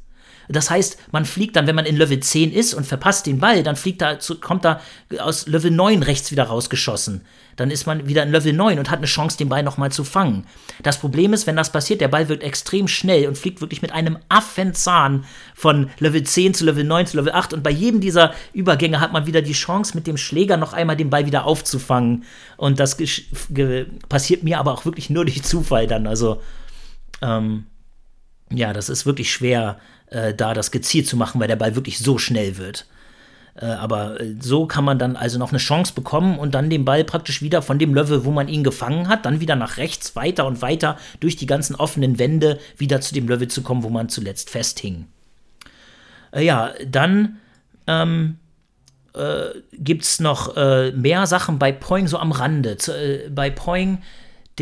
Das 0.48 0.70
heißt, 0.70 0.98
man 1.12 1.24
fliegt 1.24 1.56
dann, 1.56 1.66
wenn 1.66 1.76
man 1.76 1.86
in 1.86 1.96
Level 1.96 2.18
10 2.20 2.52
ist 2.52 2.74
und 2.74 2.86
verpasst 2.86 3.26
den 3.26 3.38
Ball, 3.38 3.62
dann 3.62 3.76
fliegt 3.76 4.02
da, 4.02 4.18
kommt 4.40 4.64
da 4.64 4.80
aus 5.18 5.46
Level 5.46 5.70
9 5.70 6.02
rechts 6.02 6.30
wieder 6.30 6.44
rausgeschossen. 6.44 7.22
Dann 7.56 7.70
ist 7.70 7.86
man 7.86 8.08
wieder 8.08 8.22
in 8.22 8.30
Level 8.30 8.52
9 8.52 8.78
und 8.78 8.90
hat 8.90 8.98
eine 8.98 9.06
Chance, 9.06 9.36
den 9.36 9.48
Ball 9.48 9.62
nochmal 9.62 9.92
zu 9.92 10.04
fangen. 10.04 10.46
Das 10.82 10.98
Problem 10.98 11.32
ist, 11.32 11.46
wenn 11.46 11.56
das 11.56 11.70
passiert, 11.70 12.00
der 12.00 12.08
Ball 12.08 12.28
wird 12.28 12.42
extrem 12.42 12.88
schnell 12.88 13.28
und 13.28 13.36
fliegt 13.36 13.60
wirklich 13.60 13.82
mit 13.82 13.92
einem 13.92 14.18
Affenzahn 14.28 15.24
von 15.54 15.90
Level 15.98 16.22
10 16.22 16.54
zu 16.54 16.64
Level 16.64 16.84
9 16.84 17.06
zu 17.06 17.18
Level 17.18 17.32
8. 17.32 17.52
Und 17.52 17.62
bei 17.62 17.70
jedem 17.70 18.00
dieser 18.00 18.32
Übergänge 18.52 19.00
hat 19.00 19.12
man 19.12 19.26
wieder 19.26 19.42
die 19.42 19.52
Chance, 19.52 19.94
mit 19.94 20.06
dem 20.06 20.16
Schläger 20.16 20.56
noch 20.56 20.72
einmal 20.72 20.96
den 20.96 21.10
Ball 21.10 21.26
wieder 21.26 21.44
aufzufangen. 21.44 22.24
Und 22.56 22.80
das 22.80 22.96
passiert 24.08 24.42
mir 24.42 24.58
aber 24.58 24.72
auch 24.72 24.84
wirklich 24.84 25.10
nur 25.10 25.24
durch 25.24 25.42
Zufall 25.42 25.86
dann. 25.86 26.06
Also, 26.06 26.40
ähm, 27.20 27.66
ja, 28.50 28.72
das 28.72 28.88
ist 28.88 29.06
wirklich 29.06 29.32
schwer, 29.32 29.78
äh, 30.12 30.34
da 30.34 30.54
das 30.54 30.70
gezielt 30.70 31.06
zu 31.06 31.16
machen, 31.16 31.40
weil 31.40 31.48
der 31.48 31.56
Ball 31.56 31.74
wirklich 31.74 31.98
so 31.98 32.18
schnell 32.18 32.58
wird. 32.58 32.86
Äh, 33.54 33.66
aber 33.66 34.20
äh, 34.20 34.34
so 34.40 34.66
kann 34.66 34.84
man 34.84 34.98
dann 34.98 35.16
also 35.16 35.38
noch 35.38 35.50
eine 35.50 35.58
Chance 35.58 35.92
bekommen 35.94 36.38
und 36.38 36.54
dann 36.54 36.70
den 36.70 36.84
Ball 36.84 37.04
praktisch 37.04 37.42
wieder 37.42 37.60
von 37.62 37.78
dem 37.78 37.94
Level, 37.94 38.24
wo 38.24 38.30
man 38.30 38.48
ihn 38.48 38.64
gefangen 38.64 39.08
hat, 39.08 39.26
dann 39.26 39.40
wieder 39.40 39.56
nach 39.56 39.76
rechts 39.76 40.16
weiter 40.16 40.46
und 40.46 40.62
weiter 40.62 40.96
durch 41.20 41.36
die 41.36 41.46
ganzen 41.46 41.76
offenen 41.76 42.18
Wände 42.18 42.58
wieder 42.76 43.00
zu 43.00 43.14
dem 43.14 43.28
Level 43.28 43.48
zu 43.48 43.62
kommen, 43.62 43.82
wo 43.82 43.90
man 43.90 44.08
zuletzt 44.08 44.50
festhing. 44.50 45.06
Äh, 46.32 46.44
ja, 46.44 46.72
dann 46.86 47.38
ähm, 47.86 48.38
äh, 49.14 49.60
gibt 49.72 50.04
es 50.04 50.20
noch 50.20 50.56
äh, 50.56 50.92
mehr 50.92 51.26
Sachen 51.26 51.58
bei 51.58 51.72
Poing 51.72 52.08
so 52.08 52.18
am 52.18 52.32
Rande. 52.32 52.78
Zu, 52.78 52.92
äh, 52.92 53.28
bei 53.28 53.50
Poing 53.50 53.98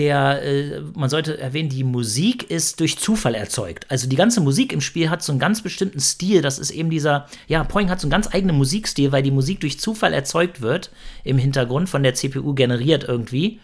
der, 0.01 0.43
äh, 0.43 0.81
man 0.95 1.11
sollte 1.11 1.39
erwähnen, 1.39 1.69
die 1.69 1.85
Musik 1.85 2.51
ist 2.51 2.81
durch 2.81 2.99
Zufall 2.99 3.35
erzeugt. 3.35 3.85
Also 3.91 4.09
die 4.09 4.17
ganze 4.17 4.41
Musik 4.41 4.73
im 4.73 4.81
Spiel 4.81 5.11
hat 5.11 5.23
so 5.23 5.31
einen 5.31 5.39
ganz 5.39 5.61
bestimmten 5.61 6.01
Stil. 6.01 6.41
Das 6.41 6.59
ist 6.59 6.71
eben 6.71 6.89
dieser, 6.89 7.27
ja, 7.49 7.63
Poing 7.65 7.91
hat 7.91 8.01
so 8.01 8.07
einen 8.07 8.11
ganz 8.11 8.33
eigenen 8.33 8.57
Musikstil, 8.57 9.13
weil 9.13 9.23
die 9.23 9.31
Musik 9.31 9.61
durch 9.61 9.79
Zufall 9.79 10.15
erzeugt 10.15 10.63
wird 10.63 10.91
im 11.23 11.37
Hintergrund 11.37 11.91
von 11.91 12.03
der 12.03 12.15
CPU 12.15 12.55
generiert 12.55 13.05
irgendwie. 13.05 13.61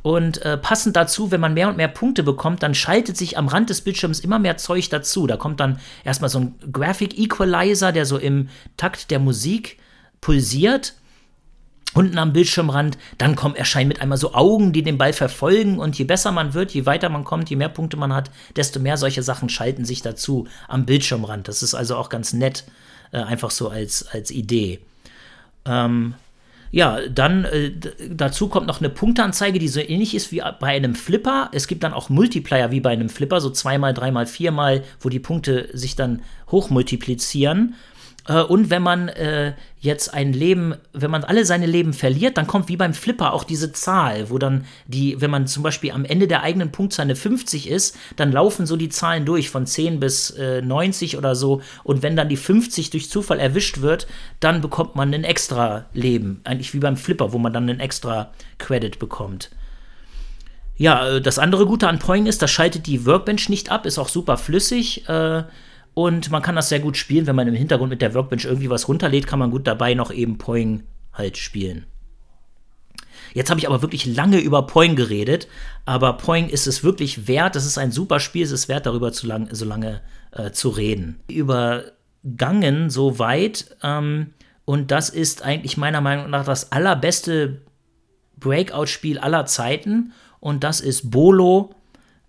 Und 0.00 0.40
äh, 0.40 0.56
passend 0.56 0.96
dazu, 0.96 1.30
wenn 1.30 1.40
man 1.40 1.52
mehr 1.52 1.68
und 1.68 1.76
mehr 1.76 1.88
Punkte 1.88 2.22
bekommt, 2.22 2.62
dann 2.62 2.74
schaltet 2.74 3.18
sich 3.18 3.36
am 3.36 3.46
Rand 3.46 3.68
des 3.68 3.82
Bildschirms 3.82 4.20
immer 4.20 4.38
mehr 4.38 4.56
Zeug 4.56 4.88
dazu. 4.88 5.26
Da 5.26 5.36
kommt 5.36 5.60
dann 5.60 5.80
erstmal 6.02 6.30
so 6.30 6.38
ein 6.38 6.54
Graphic 6.72 7.18
Equalizer, 7.18 7.92
der 7.92 8.06
so 8.06 8.16
im 8.16 8.48
Takt 8.78 9.10
der 9.10 9.18
Musik 9.18 9.76
pulsiert 10.22 10.94
unten 11.94 12.18
am 12.18 12.32
Bildschirmrand, 12.32 12.98
dann 13.16 13.34
kommen 13.34 13.56
erscheinen 13.56 13.88
mit 13.88 14.00
einmal 14.00 14.18
so 14.18 14.34
Augen, 14.34 14.72
die 14.72 14.82
den 14.82 14.98
Ball 14.98 15.12
verfolgen 15.12 15.78
und 15.78 15.98
je 15.98 16.04
besser 16.04 16.32
man 16.32 16.54
wird, 16.54 16.72
je 16.72 16.86
weiter 16.86 17.08
man 17.08 17.24
kommt, 17.24 17.50
je 17.50 17.56
mehr 17.56 17.68
Punkte 17.68 17.96
man 17.96 18.12
hat, 18.12 18.30
desto 18.56 18.80
mehr 18.80 18.96
solche 18.96 19.22
Sachen 19.22 19.48
schalten 19.48 19.84
sich 19.84 20.02
dazu 20.02 20.46
am 20.68 20.86
Bildschirmrand. 20.86 21.48
Das 21.48 21.62
ist 21.62 21.74
also 21.74 21.96
auch 21.96 22.08
ganz 22.08 22.32
nett, 22.32 22.64
äh, 23.12 23.18
einfach 23.18 23.50
so 23.50 23.68
als, 23.68 24.06
als 24.08 24.30
Idee. 24.30 24.80
Ähm, 25.64 26.14
ja, 26.70 27.00
dann 27.08 27.44
äh, 27.46 27.72
dazu 28.10 28.48
kommt 28.48 28.66
noch 28.66 28.80
eine 28.80 28.90
Punkteanzeige, 28.90 29.58
die 29.58 29.68
so 29.68 29.80
ähnlich 29.80 30.14
ist 30.14 30.30
wie 30.32 30.42
bei 30.60 30.76
einem 30.76 30.94
Flipper. 30.94 31.48
Es 31.52 31.66
gibt 31.66 31.82
dann 31.82 31.94
auch 31.94 32.10
Multiplier 32.10 32.70
wie 32.70 32.80
bei 32.80 32.90
einem 32.90 33.08
Flipper, 33.08 33.40
so 33.40 33.50
zweimal, 33.50 33.94
dreimal, 33.94 34.26
viermal, 34.26 34.84
wo 35.00 35.08
die 35.08 35.18
Punkte 35.18 35.70
sich 35.72 35.96
dann 35.96 36.22
hochmultiplizieren. 36.50 37.70
Äh, 37.70 37.97
und 38.34 38.68
wenn 38.68 38.82
man 38.82 39.08
äh, 39.08 39.54
jetzt 39.80 40.12
ein 40.12 40.32
Leben, 40.32 40.74
wenn 40.92 41.10
man 41.10 41.24
alle 41.24 41.46
seine 41.46 41.66
Leben 41.66 41.94
verliert, 41.94 42.36
dann 42.36 42.46
kommt 42.46 42.68
wie 42.68 42.76
beim 42.76 42.92
Flipper 42.92 43.32
auch 43.32 43.44
diese 43.44 43.72
Zahl, 43.72 44.28
wo 44.28 44.38
dann 44.38 44.66
die, 44.86 45.20
wenn 45.20 45.30
man 45.30 45.46
zum 45.46 45.62
Beispiel 45.62 45.92
am 45.92 46.04
Ende 46.04 46.28
der 46.28 46.42
eigenen 46.42 46.70
Punktzahl 46.70 47.04
eine 47.04 47.16
50 47.16 47.68
ist, 47.68 47.96
dann 48.16 48.30
laufen 48.30 48.66
so 48.66 48.76
die 48.76 48.90
Zahlen 48.90 49.24
durch 49.24 49.48
von 49.48 49.66
10 49.66 49.98
bis 49.98 50.30
äh, 50.30 50.60
90 50.60 51.16
oder 51.16 51.34
so. 51.34 51.62
Und 51.84 52.02
wenn 52.02 52.16
dann 52.16 52.28
die 52.28 52.36
50 52.36 52.90
durch 52.90 53.08
Zufall 53.08 53.40
erwischt 53.40 53.80
wird, 53.80 54.06
dann 54.40 54.60
bekommt 54.60 54.94
man 54.94 55.14
ein 55.14 55.24
extra 55.24 55.86
Leben. 55.94 56.40
Eigentlich 56.44 56.74
wie 56.74 56.80
beim 56.80 56.96
Flipper, 56.96 57.32
wo 57.32 57.38
man 57.38 57.52
dann 57.52 57.68
einen 57.68 57.80
extra 57.80 58.32
Credit 58.58 58.98
bekommt. 58.98 59.50
Ja, 60.76 61.08
äh, 61.08 61.20
das 61.20 61.38
andere 61.38 61.66
Gute 61.66 61.88
an 61.88 61.98
Poing 61.98 62.26
ist, 62.26 62.42
das 62.42 62.50
schaltet 62.50 62.86
die 62.86 63.06
Workbench 63.06 63.48
nicht 63.48 63.70
ab, 63.70 63.86
ist 63.86 63.98
auch 63.98 64.08
super 64.08 64.36
flüssig. 64.36 65.08
Äh, 65.08 65.44
und 65.94 66.30
man 66.30 66.42
kann 66.42 66.56
das 66.56 66.68
sehr 66.68 66.80
gut 66.80 66.96
spielen, 66.96 67.26
wenn 67.26 67.36
man 67.36 67.48
im 67.48 67.54
Hintergrund 67.54 67.90
mit 67.90 68.02
der 68.02 68.14
Workbench 68.14 68.44
irgendwie 68.44 68.70
was 68.70 68.88
runterlädt, 68.88 69.26
kann 69.26 69.38
man 69.38 69.50
gut 69.50 69.66
dabei 69.66 69.94
noch 69.94 70.12
eben 70.12 70.38
Poing 70.38 70.84
halt 71.12 71.36
spielen. 71.36 71.86
Jetzt 73.34 73.50
habe 73.50 73.60
ich 73.60 73.66
aber 73.68 73.82
wirklich 73.82 74.06
lange 74.06 74.38
über 74.38 74.66
Poing 74.66 74.96
geredet, 74.96 75.48
aber 75.84 76.14
Poing 76.14 76.48
ist 76.48 76.66
es 76.66 76.82
wirklich 76.82 77.28
wert. 77.28 77.56
Das 77.56 77.66
ist 77.66 77.78
ein 77.78 77.92
super 77.92 78.20
Spiel, 78.20 78.44
es 78.44 78.52
ist 78.52 78.68
wert, 78.68 78.86
darüber 78.86 79.12
zu 79.12 79.26
lang, 79.26 79.48
so 79.52 79.64
lange 79.64 80.00
äh, 80.32 80.50
zu 80.50 80.70
reden. 80.70 81.20
Übergangen 81.28 82.90
so 82.90 83.18
weit, 83.18 83.76
ähm, 83.82 84.32
und 84.64 84.90
das 84.90 85.08
ist 85.08 85.42
eigentlich 85.42 85.76
meiner 85.76 86.00
Meinung 86.00 86.30
nach 86.30 86.44
das 86.44 86.72
allerbeste 86.72 87.62
Breakout-Spiel 88.38 89.18
aller 89.18 89.46
Zeiten, 89.46 90.12
und 90.40 90.62
das 90.62 90.80
ist 90.80 91.10
Bolo 91.10 91.74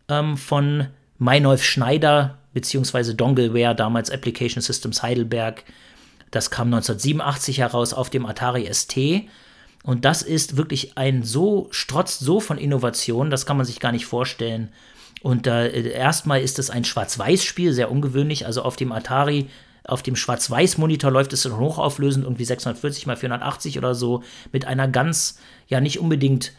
ähm, 0.08 0.36
von 0.38 0.88
Meinolf 1.18 1.64
Schneider, 1.64 2.39
beziehungsweise 2.54 3.16
Dongleware, 3.16 3.76
damals 3.76 4.12
Application 4.12 4.62
Systems 4.62 5.04
Heidelberg. 5.04 5.64
Das 6.32 6.52
kam 6.52 6.68
1987 6.68 7.60
heraus 7.60 7.94
auf 7.94 8.10
dem 8.10 8.26
Atari 8.26 8.72
ST. 8.72 8.98
Und 9.84 10.06
das 10.06 10.22
ist 10.22 10.58
wirklich 10.58 10.98
ein 10.98 11.24
so, 11.24 11.68
strotzt 11.72 12.20
so 12.20 12.40
von 12.40 12.58
Innovation, 12.58 13.30
das 13.30 13.46
kann 13.46 13.58
man 13.58 13.66
sich 13.66 13.80
gar 13.80 13.92
nicht 13.92 14.06
vorstellen. 14.06 14.70
Und 15.22 15.48
äh, 15.48 15.90
erstmal 15.92 16.42
ist 16.42 16.60
es 16.60 16.70
ein 16.70 16.86
Schwarz-Weiß-Spiel, 16.86 17.74
sehr 17.74 17.92
ungewöhnlich. 17.92 18.46
Also 18.46 18.62
auf 18.62 18.76
dem 18.76 18.92
Atari, 18.92 19.48
auf 19.84 20.04
dem 20.04 20.16
Schwarz-Weiß-Monitor 20.16 21.12
läuft 21.12 21.34
es 21.34 21.46
hochauflösend, 21.46 22.26
irgendwie 22.26 22.46
640 22.46 23.08
x 23.08 23.20
480 23.20 23.78
oder 23.78 23.96
so, 23.96 24.24
mit 24.52 24.66
einer 24.66 24.88
ganz, 24.88 25.40
ja 25.68 25.82
nicht 25.82 26.00
unbedingt 26.00 26.54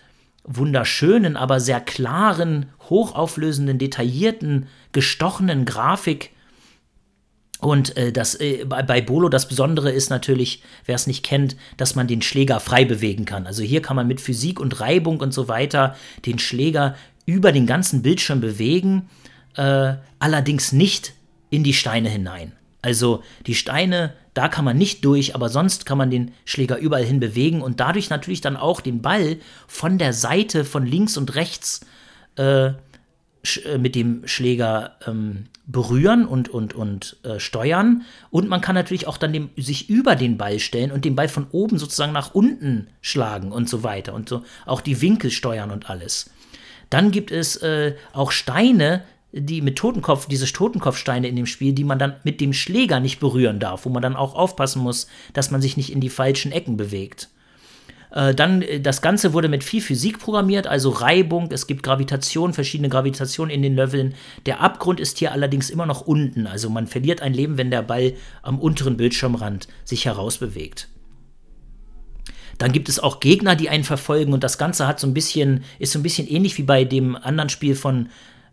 wunderschönen, 0.45 1.37
aber 1.37 1.61
sehr 1.61 1.81
klaren, 1.81 2.67
hochauflösenden, 2.89 3.79
detaillierten, 3.79 4.67
gestochenen 4.93 5.65
Grafik. 5.65 6.31
Und 7.61 7.97
äh, 7.97 8.11
das, 8.11 8.35
äh, 8.37 8.65
bei 8.65 9.01
Bolo 9.03 9.29
das 9.29 9.47
Besondere 9.47 9.91
ist 9.91 10.09
natürlich, 10.09 10.63
wer 10.87 10.95
es 10.95 11.07
nicht 11.07 11.25
kennt, 11.25 11.57
dass 11.77 11.95
man 11.95 12.07
den 12.07 12.23
Schläger 12.23 12.59
frei 12.59 12.85
bewegen 12.85 13.27
kann. 13.27 13.47
Also 13.47 13.63
hier 13.63 13.83
kann 13.83 13.97
man 13.97 14.07
mit 14.07 14.21
Physik 14.21 14.59
und 14.59 14.81
Reibung 14.81 15.21
und 15.21 15.33
so 15.33 15.47
weiter 15.47 15.95
den 16.25 16.39
Schläger 16.39 16.97
über 17.27 17.53
den 17.53 17.67
ganzen 17.67 18.03
Bildschirm 18.03 18.41
bewegen, 18.41 19.09
äh, 19.57 19.95
allerdings 20.19 20.73
nicht 20.73 21.13
in 21.51 21.63
die 21.63 21.75
Steine 21.75 22.09
hinein. 22.09 22.53
Also 22.83 23.23
die 23.47 23.55
Steine, 23.55 24.15
da 24.41 24.49
kann 24.49 24.65
man 24.65 24.79
nicht 24.79 25.05
durch, 25.05 25.35
aber 25.35 25.51
sonst 25.51 25.85
kann 25.85 25.99
man 25.99 26.11
den 26.11 26.33
Schläger 26.47 26.79
überall 26.79 27.05
hin 27.05 27.21
bewegen 27.21 27.61
und 27.61 27.79
dadurch 27.79 28.09
natürlich 28.09 28.41
dann 28.41 28.57
auch 28.57 28.81
den 28.81 29.03
Ball 29.03 29.37
von 29.67 29.99
der 29.99 30.15
Seite, 30.15 30.65
von 30.65 30.87
links 30.87 31.19
und 31.19 31.35
rechts 31.35 31.83
äh, 32.37 32.69
äh, 32.69 32.73
mit 33.77 33.95
dem 33.95 34.27
Schläger 34.27 34.97
ähm, 35.07 35.49
berühren 35.67 36.25
und, 36.25 36.49
und, 36.49 36.73
und 36.73 37.19
äh, 37.23 37.39
steuern. 37.39 38.07
Und 38.31 38.49
man 38.49 38.63
kann 38.63 38.75
natürlich 38.75 39.07
auch 39.07 39.19
dann 39.19 39.35
dem, 39.35 39.51
sich 39.59 39.91
über 39.91 40.17
den 40.17 40.39
Ball 40.39 40.59
stellen 40.59 40.91
und 40.91 41.05
den 41.05 41.17
Ball 41.17 41.29
von 41.29 41.47
oben 41.51 41.77
sozusagen 41.77 42.15
nach 42.15 42.35
unten 42.35 42.87
schlagen 43.03 43.53
und 43.53 43.69
so 43.69 43.83
weiter 43.83 44.15
und 44.15 44.27
so 44.27 44.43
auch 44.65 44.81
die 44.81 45.03
Winkel 45.03 45.31
steuern 45.31 45.71
und 45.71 45.91
alles. 45.91 46.31
Dann 46.89 47.11
gibt 47.11 47.31
es 47.31 47.57
äh, 47.59 47.95
auch 48.15 48.33
Steine, 48.33 49.03
die 49.33 49.63
mit 49.63 49.77
Totenkopf, 49.77 50.27
diese 50.27 50.51
Totenkopfsteine 50.51 51.29
in 51.29 51.37
dem 51.37 51.47
Spiel, 51.47 51.73
die 51.73 51.85
man 51.85 51.99
dann 51.99 52.17
mit 52.25 52.41
dem 52.41 52.53
Schläger 52.53 53.01
nicht 53.01 53.21
berühren 53.21 53.61
darf, 53.61 53.85
wo 53.85 53.91
man 53.91 54.03
dann 54.03 54.17
auch 54.17 54.35
aufpassen 54.35 54.83
muss, 54.83 55.07
dass 55.33 55.51
man 55.51 55.63
sich 55.63 55.77
nicht 55.77 55.93
in 55.93 56.01
die 56.01 56.09
falschen 56.09 56.53
Ecken 56.53 56.77
bewegt. 56.77 57.29
Äh, 58.11 58.35
dann, 58.35 58.63
äh, 58.63 58.81
das 58.81 59.03
Ganze 59.03 59.33
wurde 59.33 59.49
mit 59.49 59.63
viel 59.63 59.81
Physik 59.81 60.19
programmiert, 60.19 60.67
also 60.67 60.91
Reibung, 60.91 61.51
es 61.53 61.67
gibt 61.67 61.83
Gravitation, 61.83 62.53
verschiedene 62.53 62.89
Gravitationen 62.89 63.55
in 63.55 63.63
den 63.63 63.77
Leveln. 63.77 64.15
Der 64.47 64.61
Abgrund 64.61 64.99
ist 64.99 65.19
hier 65.19 65.33
allerdings 65.33 65.71
immer 65.71 65.87
noch 65.87 66.01
unten, 66.03 66.47
also 66.47 66.69
man 66.71 66.87
verliert 66.87 67.23
ein 67.23 67.35
Leben, 67.35 67.57
wenn 67.57 67.71
der 67.71 67.83
Ball 67.83 68.15
am 68.43 68.59
unteren 68.59 68.97
Bildschirmrand 68.97 69.69
sich 69.85 70.07
herausbewegt. 70.07 70.89
Dann 72.59 72.73
gibt 72.73 72.91
es 72.91 72.99
auch 72.99 73.21
Gegner, 73.21 73.57
die 73.57 73.71
einen 73.71 73.85
verfolgen 73.85 74.35
und 74.35 74.45
das 74.45 74.59
Ganze 74.59 74.87
hat 74.87 75.01
so 75.01 75.07
ein 75.07 75.15
bisschen, 75.15 75.65
ist 75.79 75.93
so 75.93 75.99
ein 75.99 76.03
bisschen 76.03 76.29
ähnlich 76.29 76.59
wie 76.59 76.63
bei 76.63 76.85
dem 76.85 77.17
anderen 77.17 77.49
Spiel 77.49 77.75
von 77.75 78.11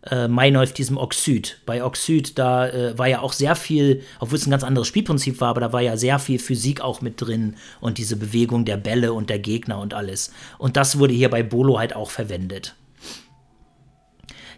äh, 0.10 0.28
Meinolf 0.28 0.74
diesem 0.74 0.98
Oxyd. 0.98 1.60
Bei 1.66 1.84
Oxyd, 1.84 2.38
da 2.38 2.68
äh, 2.68 2.98
war 2.98 3.08
ja 3.08 3.22
auch 3.22 3.34
sehr 3.34 3.56
viel, 3.56 4.02
obwohl 4.20 4.38
es 4.38 4.48
ein 4.48 4.52
ganz 4.52 4.64
anderes 4.64 4.88
Spielprinzip 4.88 5.42
war, 5.42 5.50
aber 5.50 5.62
da 5.62 5.74
war 5.74 5.82
ja 5.82 5.98
sehr 5.98 6.20
viel 6.20 6.40
Physik 6.40 6.82
auch 6.82 7.02
mit 7.02 7.22
drin 7.22 7.56
und 7.80 7.98
diese 7.98 8.16
Bewegung 8.16 8.66
der 8.66 8.78
Bälle 8.78 9.14
und 9.14 9.30
der 9.30 9.40
Gegner 9.40 9.80
und 9.80 9.94
alles. 9.94 10.32
Und 10.58 10.78
das 10.78 11.00
wurde 11.00 11.14
hier 11.14 11.30
bei 11.30 11.44
Bolo 11.44 11.80
halt 11.80 11.96
auch 11.96 12.10
verwendet. 12.10 12.76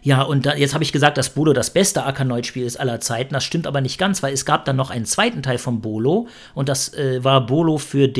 Ja, 0.02 0.22
und 0.22 0.46
da, 0.46 0.54
jetzt 0.54 0.72
habe 0.72 0.84
ich 0.84 0.92
gesagt, 0.92 1.18
dass 1.18 1.34
Bolo 1.34 1.52
das 1.52 1.70
beste 1.70 2.04
Arkanoid-Spiel 2.04 2.64
ist 2.64 2.78
aller 2.78 3.00
Zeiten. 3.00 3.34
Das 3.34 3.44
stimmt 3.44 3.66
aber 3.66 3.80
nicht 3.80 3.98
ganz, 3.98 4.22
weil 4.22 4.32
es 4.32 4.46
gab 4.46 4.64
dann 4.64 4.76
noch 4.76 4.90
einen 4.90 5.04
zweiten 5.04 5.42
Teil 5.42 5.58
von 5.58 5.80
Bolo 5.82 6.28
und 6.54 6.68
das 6.68 6.94
äh, 6.94 7.22
war 7.22 7.46
Bolo 7.46 7.76
für 7.76 8.10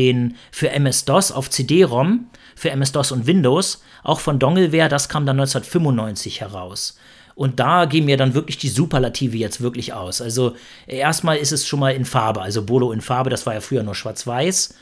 für 0.50 0.70
MS-DOS 0.70 1.32
auf 1.32 1.48
CD-ROM, 1.48 2.26
für 2.54 2.70
MS-DOS 2.70 3.12
und 3.12 3.26
Windows, 3.26 3.82
auch 4.02 4.20
von 4.20 4.38
Dongleware. 4.38 4.90
Das 4.90 5.08
kam 5.08 5.24
dann 5.24 5.40
1995 5.40 6.40
heraus. 6.42 6.98
Und 7.40 7.58
da 7.58 7.86
gehen 7.86 8.04
mir 8.04 8.18
dann 8.18 8.34
wirklich 8.34 8.58
die 8.58 8.68
Superlative 8.68 9.34
jetzt 9.38 9.62
wirklich 9.62 9.94
aus. 9.94 10.20
Also 10.20 10.56
erstmal 10.86 11.38
ist 11.38 11.52
es 11.52 11.66
schon 11.66 11.80
mal 11.80 11.94
in 11.94 12.04
Farbe, 12.04 12.42
also 12.42 12.62
Bolo 12.62 12.92
in 12.92 13.00
Farbe, 13.00 13.30
das 13.30 13.46
war 13.46 13.54
ja 13.54 13.62
früher 13.62 13.82
nur 13.82 13.94
schwarz-weiß. 13.94 14.74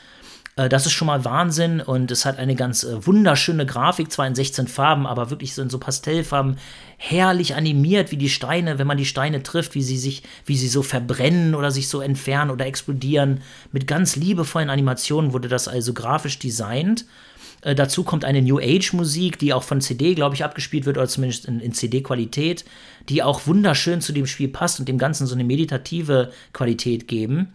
Äh, 0.57 0.68
das 0.68 0.85
ist 0.85 0.90
schon 0.90 1.07
mal 1.07 1.25
Wahnsinn 1.25 1.81
und 1.81 2.11
es 2.11 2.25
hat 2.25 2.37
eine 2.37 2.57
ganz 2.57 2.83
äh, 2.83 3.07
wunderschöne 3.07 3.64
Grafik, 3.64 4.11
zwar 4.11 4.27
in 4.27 4.35
16 4.35 4.66
Farben, 4.66 5.07
aber 5.07 5.31
wirklich 5.31 5.55
so 5.55 5.62
in 5.62 5.71
so 5.71 5.79
Pastellfarben, 5.79 6.57
herrlich 6.97 7.55
animiert, 7.55 8.11
wie 8.11 8.16
die 8.16 8.29
Steine, 8.29 8.81
wenn 8.81 8.88
man 8.88 8.99
die 8.99 9.07
Steine 9.07 9.44
trifft, 9.44 9.77
wie 9.77 9.85
sie 9.85 9.97
sich, 9.97 10.25
wie 10.44 10.57
sie 10.57 10.66
so 10.66 10.83
verbrennen 10.83 11.55
oder 11.55 11.71
sich 11.71 11.87
so 11.87 12.01
entfernen 12.01 12.51
oder 12.51 12.66
explodieren. 12.66 13.40
Mit 13.71 13.87
ganz 13.87 14.16
liebevollen 14.16 14.68
Animationen 14.68 15.33
wurde 15.33 15.47
das 15.47 15.68
also 15.68 15.94
grafisch 15.94 16.40
designt. 16.40 17.05
Äh, 17.62 17.75
dazu 17.75 18.05
kommt 18.05 18.25
eine 18.25 18.42
New 18.42 18.59
Age 18.59 18.92
Musik, 18.92 19.38
die 19.38 19.53
auch 19.53 19.62
von 19.62 19.81
CD, 19.81 20.14
glaube 20.14 20.35
ich, 20.35 20.44
abgespielt 20.44 20.87
wird, 20.87 20.97
oder 20.99 21.09
zumindest 21.09 21.47
in, 21.47 21.61
in 21.61 21.73
CD-Qualität, 21.73 22.64
die 23.09 23.23
auch 23.23 23.47
wunderschön 23.47 24.01
zu 24.01 24.12
dem 24.12 24.27
Spiel 24.27 24.49
passt 24.49 24.79
und 24.81 24.88
dem 24.88 24.99
Ganzen 24.99 25.27
so 25.27 25.35
eine 25.35 25.44
meditative 25.44 26.31
Qualität 26.53 27.09
geben. 27.09 27.55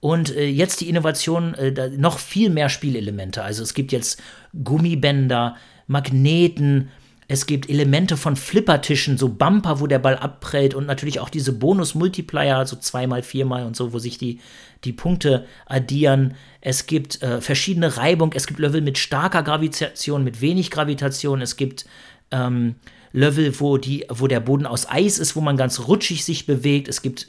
Und 0.00 0.34
äh, 0.34 0.46
jetzt 0.46 0.80
die 0.80 0.88
Innovation, 0.88 1.54
äh, 1.54 1.90
noch 1.90 2.18
viel 2.18 2.50
mehr 2.50 2.68
Spielelemente. 2.68 3.42
Also 3.42 3.62
es 3.62 3.74
gibt 3.74 3.92
jetzt 3.92 4.20
Gummibänder, 4.64 5.56
Magneten, 5.86 6.90
es 7.32 7.46
gibt 7.46 7.70
Elemente 7.70 8.18
von 8.18 8.36
Flippertischen, 8.36 9.16
so 9.16 9.30
Bumper, 9.30 9.80
wo 9.80 9.86
der 9.86 9.98
Ball 9.98 10.16
abprellt 10.16 10.74
und 10.74 10.86
natürlich 10.86 11.18
auch 11.18 11.30
diese 11.30 11.54
Bonus-Multiplier, 11.54 12.66
so 12.66 12.76
zweimal, 12.76 13.22
viermal 13.22 13.64
und 13.64 13.74
so, 13.74 13.94
wo 13.94 13.98
sich 13.98 14.18
die, 14.18 14.38
die 14.84 14.92
Punkte 14.92 15.46
addieren. 15.64 16.34
Es 16.60 16.84
gibt 16.84 17.22
äh, 17.22 17.40
verschiedene 17.40 17.96
Reibung, 17.96 18.34
es 18.34 18.46
gibt 18.46 18.60
Level 18.60 18.82
mit 18.82 18.98
starker 18.98 19.42
Gravitation, 19.42 20.24
mit 20.24 20.42
wenig 20.42 20.70
Gravitation, 20.70 21.40
es 21.40 21.56
gibt 21.56 21.86
ähm, 22.32 22.74
Level, 23.14 23.58
wo, 23.58 23.78
die, 23.78 24.04
wo 24.10 24.26
der 24.26 24.40
Boden 24.40 24.66
aus 24.66 24.86
Eis 24.90 25.18
ist, 25.18 25.34
wo 25.34 25.40
man 25.40 25.56
ganz 25.56 25.88
rutschig 25.88 26.26
sich 26.26 26.44
bewegt. 26.44 26.86
Es 26.86 27.00
gibt 27.00 27.28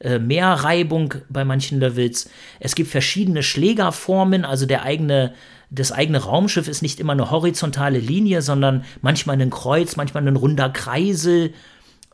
äh, 0.00 0.18
mehr 0.18 0.48
Reibung 0.48 1.14
bei 1.28 1.44
manchen 1.44 1.78
Levels. 1.78 2.28
Es 2.58 2.74
gibt 2.74 2.90
verschiedene 2.90 3.44
Schlägerformen, 3.44 4.44
also 4.44 4.66
der 4.66 4.82
eigene 4.82 5.32
das 5.74 5.92
eigene 5.92 6.18
Raumschiff 6.18 6.68
ist 6.68 6.82
nicht 6.82 7.00
immer 7.00 7.12
eine 7.12 7.30
horizontale 7.30 7.98
Linie, 7.98 8.42
sondern 8.42 8.84
manchmal 9.02 9.40
ein 9.40 9.50
Kreuz, 9.50 9.96
manchmal 9.96 10.26
ein 10.26 10.36
runder 10.36 10.70
Kreisel. 10.70 11.52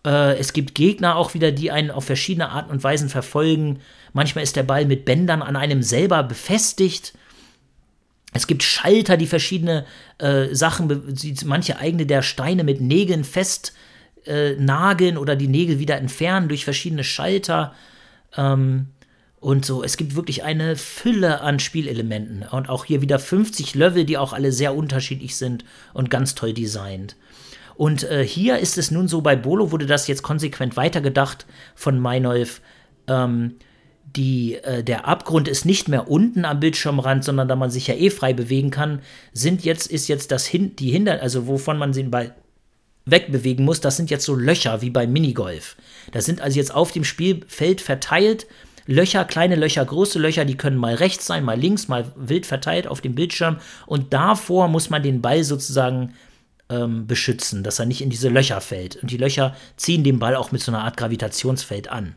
Äh, 0.05 0.38
es 0.38 0.53
gibt 0.53 0.75
Gegner 0.75 1.16
auch 1.16 1.35
wieder, 1.35 1.53
die 1.53 1.70
einen 1.70 1.90
auf 1.90 2.05
verschiedene 2.05 2.51
Arten 2.51 2.70
und 2.70 2.83
Weisen 2.83 3.09
verfolgen. 3.09 3.81
Manchmal 4.12 4.44
ist 4.44 4.57
der 4.57 4.62
Ball 4.62 4.87
mit 4.87 5.05
Bändern 5.05 5.42
an 5.42 5.57
einem 5.57 5.83
selber 5.83 6.23
befestigt. 6.23 7.12
Es 8.33 8.46
gibt 8.46 8.62
Schalter, 8.62 9.16
die 9.16 9.27
verschiedene 9.27 9.85
äh, 10.18 10.55
Sachen, 10.55 11.16
manche 11.44 11.79
eigene 11.79 12.07
der 12.07 12.23
Steine 12.23 12.64
mit 12.64 12.81
Nägeln 12.81 13.25
fest 13.25 13.73
äh, 14.25 14.55
oder 15.16 15.37
die 15.37 15.49
Nägel 15.49 15.79
wieder 15.79 15.96
entfernen 15.96 16.49
durch 16.49 16.64
verschiedene 16.64 17.05
Schalter. 17.05 17.75
Ähm, 18.37 18.87
und 19.40 19.64
so, 19.64 19.83
es 19.83 19.96
gibt 19.96 20.16
wirklich 20.16 20.44
eine 20.44 20.76
Fülle 20.76 21.40
an 21.40 21.61
Spielelementen. 21.61 22.42
Und 22.42 22.68
auch 22.68 22.85
hier 22.85 23.00
wieder 23.00 23.18
50 23.18 23.74
Level, 23.74 24.05
die 24.05 24.18
auch 24.18 24.35
alle 24.35 24.53
sehr 24.53 24.74
unterschiedlich 24.74 25.37
sind 25.37 25.64
und 25.94 26.11
ganz 26.11 26.35
toll 26.35 26.53
designt. 26.53 27.16
Und 27.74 28.05
äh, 28.05 28.22
hier 28.22 28.59
ist 28.59 28.76
es 28.76 28.90
nun 28.90 29.09
so, 29.09 29.22
bei 29.22 29.37
Bolo 29.37 29.72
wurde 29.72 29.87
das 29.87 30.07
jetzt 30.07 30.22
konsequent 30.22 30.76
weitergedacht 30.76 31.46
von 31.74 31.98
Meinolf. 31.98 32.61
Ähm, 33.07 33.55
die, 34.14 34.57
äh, 34.57 34.85
der 34.85 35.09
Abgrund 35.09 35.48
ist 35.48 35.64
nicht 35.64 35.88
mehr 35.88 36.11
unten 36.11 36.44
am 36.44 36.61
Bildschirmrand, 36.61 37.24
sondern 37.24 37.48
da 37.48 37.57
man 37.57 37.70
sich 37.70 37.87
ja 37.87 37.94
eh 37.94 38.11
frei 38.11 38.35
bewegen 38.35 38.70
kann, 38.70 39.00
sind 39.33 39.64
jetzt, 39.64 39.87
ist 39.87 40.09
jetzt 40.09 40.33
das 40.33 40.44
hin, 40.44 40.76
die 40.76 40.90
Hinder, 40.90 41.22
also 41.22 41.46
wovon 41.46 41.79
man 41.79 41.92
den 41.92 42.11
Ball 42.11 42.35
wegbewegen 43.07 43.64
muss, 43.64 43.81
das 43.81 43.96
sind 43.96 44.11
jetzt 44.11 44.26
so 44.26 44.35
Löcher 44.35 44.83
wie 44.83 44.90
beim 44.90 45.12
Minigolf. 45.12 45.76
Das 46.12 46.26
sind 46.26 46.42
also 46.42 46.59
jetzt 46.59 46.74
auf 46.74 46.92
dem 46.92 47.05
Spielfeld 47.05 47.81
verteilt 47.81 48.46
Löcher, 48.90 49.24
kleine 49.24 49.55
Löcher, 49.55 49.85
große 49.85 50.18
Löcher, 50.18 50.44
die 50.44 50.57
können 50.57 50.76
mal 50.76 50.94
rechts 50.94 51.26
sein, 51.26 51.44
mal 51.44 51.59
links, 51.59 51.87
mal 51.87 52.12
wild 52.16 52.44
verteilt 52.44 52.88
auf 52.88 53.00
dem 53.00 53.14
Bildschirm. 53.14 53.59
Und 53.87 54.12
davor 54.12 54.66
muss 54.66 54.90
man 54.90 55.03
den 55.03 55.22
Ball 55.22 55.44
sozusagen 55.44 56.14
ähm, 56.68 57.07
beschützen, 57.07 57.62
dass 57.62 57.79
er 57.79 57.87
nicht 57.87 58.03
in 58.03 58.11
diese 58.11 58.29
Löcher 58.29 58.61
fällt. 58.61 58.96
Und 58.96 59.12
die 59.12 59.16
Löcher 59.16 59.55
ziehen 59.76 60.03
den 60.03 60.18
Ball 60.18 60.35
auch 60.35 60.50
mit 60.50 60.61
so 60.61 60.72
einer 60.72 60.83
Art 60.83 60.96
Gravitationsfeld 60.96 61.88
an. 61.88 62.16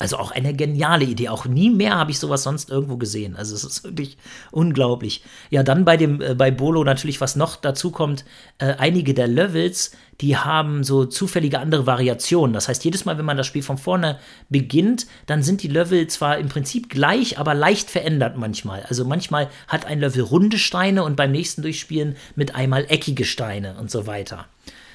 Also 0.00 0.16
auch 0.16 0.30
eine 0.30 0.54
geniale 0.54 1.04
Idee. 1.04 1.28
Auch 1.28 1.44
nie 1.44 1.68
mehr 1.68 1.96
habe 1.96 2.10
ich 2.10 2.18
sowas 2.18 2.42
sonst 2.42 2.70
irgendwo 2.70 2.96
gesehen. 2.96 3.36
Also 3.36 3.54
es 3.54 3.64
ist 3.64 3.84
wirklich 3.84 4.16
unglaublich. 4.50 5.22
Ja, 5.50 5.62
dann 5.62 5.84
bei 5.84 5.98
dem 5.98 6.22
äh, 6.22 6.34
bei 6.34 6.50
Bolo 6.50 6.84
natürlich, 6.84 7.20
was 7.20 7.36
noch 7.36 7.56
dazu 7.56 7.90
kommt, 7.90 8.24
äh, 8.56 8.76
einige 8.78 9.12
der 9.12 9.28
Levels, 9.28 9.92
die 10.22 10.38
haben 10.38 10.84
so 10.84 11.04
zufällige 11.04 11.58
andere 11.58 11.86
Variationen. 11.86 12.54
Das 12.54 12.66
heißt, 12.66 12.82
jedes 12.82 13.04
Mal, 13.04 13.18
wenn 13.18 13.26
man 13.26 13.36
das 13.36 13.46
Spiel 13.46 13.62
von 13.62 13.76
vorne 13.76 14.18
beginnt, 14.48 15.06
dann 15.26 15.42
sind 15.42 15.62
die 15.62 15.68
Level 15.68 16.06
zwar 16.06 16.38
im 16.38 16.48
Prinzip 16.48 16.88
gleich, 16.88 17.38
aber 17.38 17.52
leicht 17.52 17.90
verändert 17.90 18.38
manchmal. 18.38 18.82
Also 18.88 19.04
manchmal 19.04 19.50
hat 19.68 19.84
ein 19.84 20.00
Level 20.00 20.22
runde 20.22 20.58
Steine 20.58 21.04
und 21.04 21.16
beim 21.16 21.30
nächsten 21.30 21.60
Durchspielen 21.60 22.16
mit 22.36 22.54
einmal 22.54 22.86
eckige 22.88 23.26
Steine 23.26 23.76
und 23.78 23.90
so 23.90 24.06
weiter. 24.06 24.46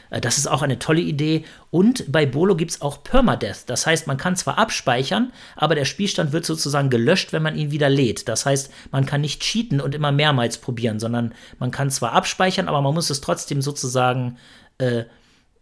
Äh, 0.09 0.21
das 0.21 0.37
ist 0.37 0.47
auch 0.47 0.61
eine 0.61 0.79
tolle 0.79 1.01
Idee. 1.01 1.45
Und 1.71 2.11
bei 2.11 2.25
Bolo 2.25 2.55
gibt 2.55 2.71
es 2.71 2.81
auch 2.81 3.03
Permadeath. 3.03 3.69
Das 3.69 3.85
heißt, 3.85 4.07
man 4.07 4.17
kann 4.17 4.35
zwar 4.35 4.57
abspeichern, 4.57 5.31
aber 5.55 5.75
der 5.75 5.85
Spielstand 5.85 6.31
wird 6.31 6.45
sozusagen 6.45 6.89
gelöscht, 6.89 7.33
wenn 7.33 7.43
man 7.43 7.57
ihn 7.57 7.71
wieder 7.71 7.89
lädt. 7.89 8.27
Das 8.27 8.45
heißt, 8.45 8.71
man 8.91 9.05
kann 9.05 9.21
nicht 9.21 9.41
cheaten 9.41 9.81
und 9.81 9.95
immer 9.95 10.11
mehrmals 10.11 10.57
probieren, 10.57 10.99
sondern 10.99 11.33
man 11.59 11.71
kann 11.71 11.89
zwar 11.89 12.13
abspeichern, 12.13 12.67
aber 12.67 12.81
man 12.81 12.93
muss 12.93 13.09
es 13.09 13.21
trotzdem 13.21 13.61
sozusagen 13.61 14.37
äh, 14.77 15.05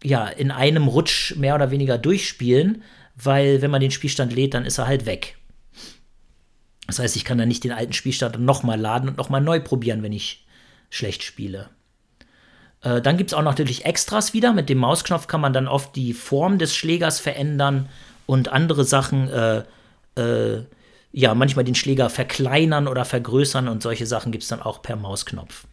ja, 0.02 0.28
in 0.28 0.50
einem 0.50 0.86
Rutsch 0.86 1.34
mehr 1.36 1.54
oder 1.54 1.70
weniger 1.70 1.98
durchspielen, 1.98 2.82
weil 3.16 3.62
wenn 3.62 3.70
man 3.70 3.80
den 3.80 3.90
Spielstand 3.90 4.34
lädt, 4.34 4.54
dann 4.54 4.66
ist 4.66 4.78
er 4.78 4.86
halt 4.86 5.06
weg. 5.06 5.36
Das 6.86 6.98
heißt, 6.98 7.16
ich 7.16 7.24
kann 7.24 7.38
dann 7.38 7.48
nicht 7.48 7.64
den 7.64 7.72
alten 7.72 7.94
Spielstand 7.94 8.38
nochmal 8.38 8.78
laden 8.78 9.08
und 9.08 9.16
nochmal 9.16 9.40
neu 9.40 9.60
probieren, 9.60 10.02
wenn 10.02 10.12
ich 10.12 10.46
schlecht 10.90 11.22
spiele. 11.22 11.70
Äh, 12.84 13.00
dann 13.00 13.16
gibt 13.16 13.30
es 13.30 13.34
auch 13.34 13.42
natürlich 13.42 13.84
Extras 13.84 14.34
wieder. 14.34 14.52
Mit 14.52 14.68
dem 14.68 14.78
Mausknopf 14.78 15.26
kann 15.26 15.40
man 15.40 15.52
dann 15.52 15.66
oft 15.66 15.96
die 15.96 16.12
Form 16.12 16.58
des 16.58 16.76
Schlägers 16.76 17.18
verändern 17.18 17.88
und 18.26 18.50
andere 18.50 18.84
Sachen, 18.84 19.28
äh, 19.28 19.62
äh, 20.16 20.62
ja, 21.12 21.34
manchmal 21.34 21.64
den 21.64 21.74
Schläger 21.74 22.10
verkleinern 22.10 22.88
oder 22.88 23.04
vergrößern 23.04 23.68
und 23.68 23.82
solche 23.82 24.06
Sachen 24.06 24.32
gibt 24.32 24.42
es 24.42 24.48
dann 24.48 24.62
auch 24.62 24.82
per 24.82 24.96
Mausknopf. 24.96 25.64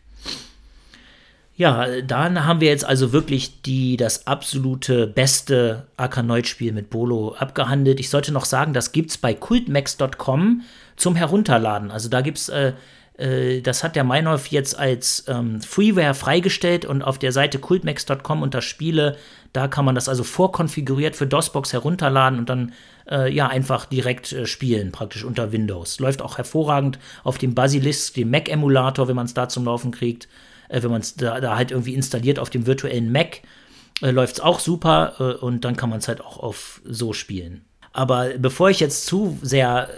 Ja, 1.56 2.02
dann 2.02 2.46
haben 2.46 2.62
wir 2.62 2.70
jetzt 2.70 2.86
also 2.86 3.12
wirklich 3.12 3.62
die, 3.62 3.98
das 3.98 4.26
absolute 4.26 5.06
beste 5.06 5.86
Arkanoid-Spiel 5.98 6.72
mit 6.72 6.90
Bolo 6.90 7.36
abgehandelt. 7.38 8.00
Ich 8.00 8.10
sollte 8.10 8.32
noch 8.32 8.46
sagen, 8.46 8.74
das 8.74 8.94
gibt 8.94 9.12
es 9.12 9.18
bei 9.18 9.34
cultmax.com 9.34 10.62
zum 10.96 11.16
Herunterladen. 11.16 11.92
Also 11.92 12.10
da 12.10 12.22
gibt 12.22 12.38
es 12.38 12.50
äh, 12.50 12.74
das 13.18 13.84
hat 13.84 13.96
der 13.96 14.04
Meinhof 14.04 14.48
jetzt 14.48 14.80
als 14.80 15.26
ähm, 15.28 15.62
Freeware 15.62 16.16
freigestellt 16.16 16.86
und 16.86 17.04
auf 17.04 17.20
der 17.20 17.32
Seite 17.32 17.60
cultmax.com 17.60 18.42
unter 18.42 18.62
Spiele, 18.62 19.16
da 19.54 19.68
kann 19.68 19.86
man 19.86 19.96
das 19.96 20.10
also 20.10 20.24
vorkonfiguriert 20.24 21.16
für 21.16 21.28
DOSBox 21.28 21.74
herunterladen 21.74 22.40
und 22.40 22.50
dann 22.50 22.74
äh, 23.10 23.32
ja 23.32 23.48
einfach 23.48 23.86
direkt 23.86 24.32
äh, 24.32 24.46
spielen, 24.46 24.92
praktisch 24.92 25.24
unter 25.24 25.52
Windows. 25.52 26.00
Läuft 26.00 26.22
auch 26.22 26.38
hervorragend 26.38 27.00
auf 27.24 27.38
dem 27.38 27.54
Basilisk, 27.54 28.14
dem 28.16 28.32
Mac-Emulator, 28.32 29.08
wenn 29.08 29.16
man 29.16 29.26
es 29.26 29.34
da 29.34 29.50
zum 29.50 29.66
Laufen 29.66 29.92
kriegt, 29.92 30.28
äh, 30.70 30.82
wenn 30.82 30.92
man 30.92 31.02
es 31.02 31.16
da, 31.16 31.42
da, 31.42 31.58
halt 31.58 31.72
irgendwie 31.72 31.94
installiert 31.94 32.40
auf 32.40 32.50
dem 32.50 32.66
virtuellen 32.66 33.12
Mac, 33.12 33.42
äh, 34.02 34.12
läuft 34.12 34.36
es 34.36 34.40
auch 34.40 34.60
super 34.60 35.16
äh, 35.20 35.44
und 35.44 35.66
dann 35.66 35.76
kann 35.76 35.90
man 35.90 36.00
es 36.00 36.08
halt 36.08 36.22
auch 36.22 36.38
auf 36.38 36.82
so 36.86 37.14
spielen. 37.14 37.66
Aber 37.94 38.30
bevor 38.38 38.70
ich 38.70 38.80
jetzt 38.80 39.06
zu 39.06 39.38
sehr 39.42 39.90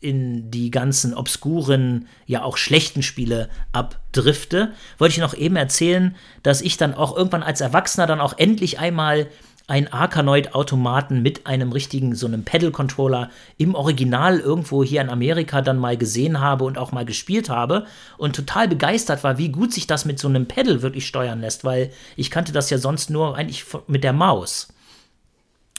in 0.00 0.50
die 0.50 0.70
ganzen 0.70 1.14
obskuren, 1.14 2.06
ja 2.26 2.42
auch 2.42 2.56
schlechten 2.56 3.02
Spiele 3.02 3.48
abdrifte, 3.72 4.72
wollte 4.98 5.12
ich 5.12 5.18
noch 5.18 5.34
eben 5.34 5.56
erzählen, 5.56 6.14
dass 6.42 6.60
ich 6.60 6.76
dann 6.76 6.94
auch 6.94 7.16
irgendwann 7.16 7.42
als 7.42 7.60
Erwachsener 7.60 8.06
dann 8.06 8.20
auch 8.20 8.38
endlich 8.38 8.78
einmal 8.78 9.26
einen 9.68 9.88
Arkanoid-Automaten 9.88 11.20
mit 11.20 11.46
einem 11.46 11.72
richtigen, 11.72 12.14
so 12.14 12.26
einem 12.26 12.42
Pedal-Controller 12.42 13.30
im 13.58 13.74
Original 13.74 14.40
irgendwo 14.40 14.82
hier 14.82 15.02
in 15.02 15.10
Amerika 15.10 15.60
dann 15.60 15.78
mal 15.78 15.98
gesehen 15.98 16.40
habe 16.40 16.64
und 16.64 16.78
auch 16.78 16.90
mal 16.90 17.04
gespielt 17.04 17.50
habe 17.50 17.84
und 18.16 18.34
total 18.34 18.66
begeistert 18.66 19.22
war, 19.24 19.36
wie 19.36 19.50
gut 19.50 19.74
sich 19.74 19.86
das 19.86 20.06
mit 20.06 20.18
so 20.18 20.26
einem 20.26 20.46
Pedal 20.46 20.80
wirklich 20.80 21.06
steuern 21.06 21.42
lässt, 21.42 21.64
weil 21.64 21.90
ich 22.16 22.30
kannte 22.30 22.52
das 22.52 22.70
ja 22.70 22.78
sonst 22.78 23.10
nur 23.10 23.36
eigentlich 23.36 23.66
mit 23.86 24.04
der 24.04 24.14
Maus. 24.14 24.68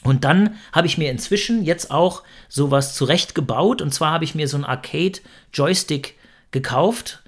Und 0.03 0.23
dann 0.23 0.55
habe 0.71 0.87
ich 0.87 0.97
mir 0.97 1.11
inzwischen 1.11 1.63
jetzt 1.63 1.91
auch 1.91 2.23
sowas 2.47 2.95
zurechtgebaut. 2.95 3.81
Und 3.81 3.93
zwar 3.93 4.11
habe 4.11 4.23
ich 4.23 4.35
mir 4.35 4.47
so 4.47 4.57
einen 4.57 4.65
Arcade-Joystick 4.65 6.15
gekauft 6.51 7.21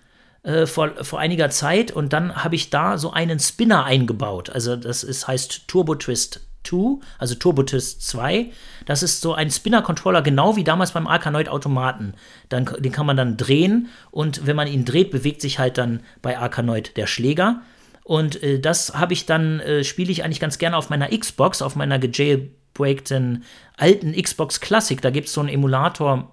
äh, 0.44 0.66
vor, 0.66 0.92
vor 1.04 1.20
einiger 1.20 1.50
Zeit. 1.50 1.92
Und 1.92 2.14
dann 2.14 2.44
habe 2.44 2.56
ich 2.56 2.70
da 2.70 2.98
so 2.98 3.12
einen 3.12 3.40
Spinner 3.40 3.84
eingebaut. 3.84 4.50
Also 4.50 4.76
das 4.76 5.04
ist, 5.04 5.28
heißt 5.28 5.68
Turbo 5.68 5.96
Twist 5.96 6.42
2, 6.64 7.00
also 7.18 7.36
Turbo 7.36 7.64
Twist 7.64 8.08
2. 8.08 8.52
Das 8.86 9.04
ist 9.04 9.22
so 9.22 9.34
ein 9.34 9.52
Spinner-Controller, 9.52 10.22
genau 10.22 10.56
wie 10.56 10.64
damals 10.64 10.92
beim 10.92 11.08
Arkanoid-Automaten. 11.08 12.14
den 12.52 12.92
kann 12.92 13.06
man 13.06 13.18
dann 13.18 13.36
drehen. 13.36 13.90
Und 14.12 14.46
wenn 14.48 14.56
man 14.56 14.68
ihn 14.68 14.86
dreht, 14.86 15.12
bewegt 15.12 15.42
sich 15.42 15.60
halt 15.60 15.78
dann 15.78 16.02
bei 16.22 16.38
Arkanoid 16.38 16.96
der 16.96 17.08
Schläger. 17.08 17.62
Und 18.04 18.42
äh, 18.42 18.60
das 18.60 18.96
habe 18.96 19.14
ich 19.14 19.26
dann, 19.26 19.60
äh, 19.60 19.84
spiele 19.84 20.12
ich 20.12 20.24
eigentlich 20.24 20.40
ganz 20.40 20.58
gerne 20.58 20.78
auf 20.78 20.90
meiner 20.90 21.10
Xbox, 21.10 21.62
auf 21.62 21.76
meiner 21.76 22.00
gejail 22.00 22.52
den 22.78 23.44
alten 23.78 24.14
Xbox 24.14 24.60
Classic, 24.60 25.00
da 25.02 25.10
gibt 25.10 25.28
es 25.28 25.34
so 25.34 25.42
einen 25.42 25.50
Emulator, 25.50 26.32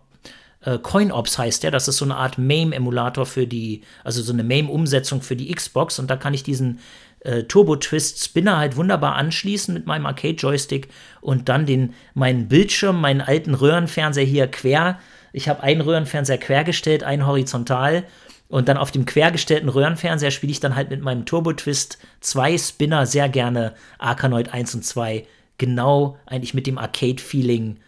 äh, 0.61 0.79
CoinOps 0.79 1.39
heißt 1.39 1.63
der, 1.63 1.71
das 1.71 1.89
ist 1.89 1.99
so 1.99 2.05
eine 2.05 2.17
Art 2.17 2.39
MAME-Emulator 2.39 3.27
für 3.27 3.47
die, 3.47 3.83
also 4.05 4.23
so 4.23 4.33
eine 4.33 4.43
MAME-Umsetzung 4.43 5.23
für 5.23 5.37
die 5.37 5.55
Xbox. 5.55 5.99
Und 5.99 6.11
da 6.11 6.17
kann 6.17 6.35
ich 6.35 6.43
diesen 6.43 6.81
äh, 7.21 7.45
Turbo 7.45 7.77
Twist 7.77 8.25
Spinner 8.25 8.59
halt 8.59 8.77
wunderbar 8.77 9.15
anschließen 9.17 9.73
mit 9.73 9.87
meinem 9.87 10.07
Arcade-Joystick 10.07 10.89
und 11.21 11.49
dann 11.49 11.67
den, 11.67 11.95
meinen 12.15 12.49
Bildschirm, 12.49 13.01
meinen 13.01 13.21
alten 13.21 13.55
Röhrenfernseher 13.55 14.25
hier 14.25 14.49
quer. 14.49 14.99
Ich 15.33 15.49
habe 15.49 15.63
einen 15.63 15.81
Röhrenfernseher 15.81 16.39
quergestellt, 16.39 17.05
einen 17.05 17.27
horizontal. 17.27 18.05
Und 18.49 18.69
dann 18.69 18.79
auf 18.79 18.91
dem 18.91 19.05
quergestellten 19.05 19.69
Röhrenfernseher 19.69 20.31
spiele 20.31 20.53
ich 20.53 20.61
dann 20.61 20.75
halt 20.75 20.89
mit 20.89 21.03
meinem 21.03 21.27
Turbo 21.27 21.53
Twist 21.53 21.99
2 22.21 22.57
Spinner 22.57 23.05
sehr 23.05 23.29
gerne 23.29 23.75
Arkanoid 23.99 24.55
1 24.55 24.75
und 24.75 24.85
2 24.85 25.27
genau 25.59 26.17
eigentlich 26.27 26.55
mit 26.55 26.67
dem 26.67 26.79
Arcade-Feeling, 26.79 27.79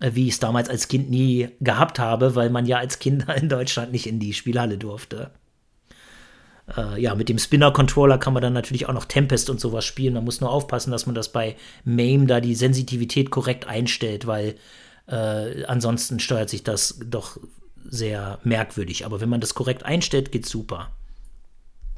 äh, 0.00 0.10
wie 0.14 0.26
ich 0.26 0.34
es 0.34 0.40
damals 0.40 0.68
als 0.68 0.88
Kind 0.88 1.10
nie 1.10 1.48
gehabt 1.60 1.98
habe, 1.98 2.34
weil 2.34 2.50
man 2.50 2.66
ja 2.66 2.78
als 2.78 2.98
Kind 2.98 3.26
in 3.36 3.48
Deutschland 3.48 3.92
nicht 3.92 4.06
in 4.06 4.20
die 4.20 4.34
Spielhalle 4.34 4.78
durfte. 4.78 5.30
Äh, 6.76 7.00
ja, 7.00 7.14
mit 7.14 7.28
dem 7.28 7.38
Spinner-Controller 7.38 8.18
kann 8.18 8.32
man 8.32 8.42
dann 8.42 8.52
natürlich 8.52 8.88
auch 8.88 8.94
noch 8.94 9.04
Tempest 9.04 9.50
und 9.50 9.60
sowas 9.60 9.84
spielen. 9.84 10.14
Man 10.14 10.24
muss 10.24 10.40
nur 10.40 10.50
aufpassen, 10.50 10.90
dass 10.90 11.06
man 11.06 11.14
das 11.14 11.30
bei 11.30 11.56
MAME 11.84 12.26
da 12.26 12.40
die 12.40 12.54
Sensitivität 12.54 13.30
korrekt 13.30 13.66
einstellt, 13.66 14.26
weil 14.26 14.54
äh, 15.06 15.64
ansonsten 15.64 16.20
steuert 16.20 16.48
sich 16.48 16.62
das 16.64 16.98
doch 17.04 17.38
sehr 17.84 18.38
merkwürdig. 18.44 19.04
Aber 19.04 19.20
wenn 19.20 19.28
man 19.28 19.40
das 19.40 19.54
korrekt 19.54 19.84
einstellt, 19.84 20.32
geht's 20.32 20.48
super. 20.48 20.90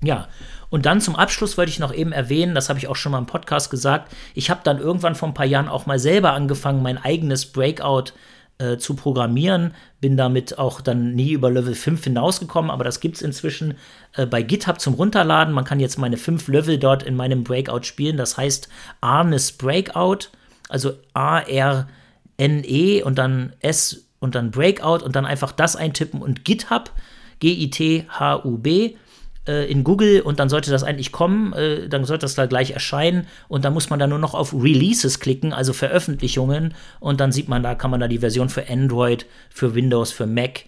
Ja, 0.02 0.28
und 0.68 0.84
dann 0.86 1.00
zum 1.00 1.16
Abschluss 1.16 1.56
wollte 1.56 1.70
ich 1.70 1.78
noch 1.78 1.94
eben 1.94 2.12
erwähnen, 2.12 2.54
das 2.54 2.68
habe 2.68 2.78
ich 2.78 2.88
auch 2.88 2.96
schon 2.96 3.12
mal 3.12 3.18
im 3.18 3.26
Podcast 3.26 3.70
gesagt, 3.70 4.12
ich 4.34 4.50
habe 4.50 4.60
dann 4.64 4.78
irgendwann 4.78 5.14
vor 5.14 5.28
ein 5.28 5.34
paar 5.34 5.46
Jahren 5.46 5.68
auch 5.68 5.86
mal 5.86 5.98
selber 5.98 6.32
angefangen, 6.32 6.82
mein 6.82 6.98
eigenes 6.98 7.46
Breakout 7.46 8.12
äh, 8.58 8.78
zu 8.78 8.94
programmieren. 8.94 9.74
Bin 10.00 10.16
damit 10.16 10.58
auch 10.58 10.80
dann 10.80 11.14
nie 11.14 11.32
über 11.32 11.50
Level 11.50 11.74
5 11.74 12.04
hinausgekommen, 12.04 12.70
aber 12.70 12.84
das 12.84 13.00
gibt 13.00 13.16
es 13.16 13.22
inzwischen 13.22 13.74
äh, 14.14 14.26
bei 14.26 14.42
GitHub 14.42 14.80
zum 14.80 14.94
Runterladen. 14.94 15.54
Man 15.54 15.64
kann 15.64 15.80
jetzt 15.80 15.98
meine 15.98 16.16
fünf 16.16 16.48
Level 16.48 16.78
dort 16.78 17.02
in 17.02 17.16
meinem 17.16 17.44
Breakout 17.44 17.84
spielen. 17.84 18.16
Das 18.16 18.36
heißt 18.36 18.68
Arnes 19.00 19.52
Breakout, 19.52 20.30
also 20.68 20.94
A-R-N-E 21.14 23.02
und 23.02 23.18
dann 23.18 23.52
S 23.60 24.06
und 24.20 24.34
dann 24.34 24.50
Breakout 24.50 25.04
und 25.04 25.16
dann 25.16 25.26
einfach 25.26 25.52
das 25.52 25.76
eintippen 25.76 26.22
und 26.22 26.44
GitHub 26.44 26.90
G-I-T-H-U-B 27.40 28.96
äh, 29.46 29.70
in 29.70 29.84
Google 29.84 30.20
und 30.20 30.40
dann 30.40 30.48
sollte 30.48 30.70
das 30.70 30.82
eigentlich 30.82 31.12
kommen, 31.12 31.52
äh, 31.52 31.88
dann 31.88 32.04
sollte 32.04 32.24
das 32.24 32.34
da 32.34 32.46
gleich 32.46 32.72
erscheinen 32.72 33.26
und 33.48 33.64
dann 33.64 33.72
muss 33.72 33.90
man 33.90 33.98
da 33.98 34.06
nur 34.06 34.18
noch 34.18 34.34
auf 34.34 34.52
Releases 34.52 35.20
klicken, 35.20 35.52
also 35.52 35.72
Veröffentlichungen 35.72 36.74
und 37.00 37.20
dann 37.20 37.32
sieht 37.32 37.48
man 37.48 37.62
da, 37.62 37.74
kann 37.74 37.90
man 37.90 38.00
da 38.00 38.08
die 38.08 38.18
Version 38.18 38.48
für 38.48 38.68
Android, 38.68 39.26
für 39.50 39.74
Windows, 39.74 40.12
für 40.12 40.26
Mac. 40.26 40.64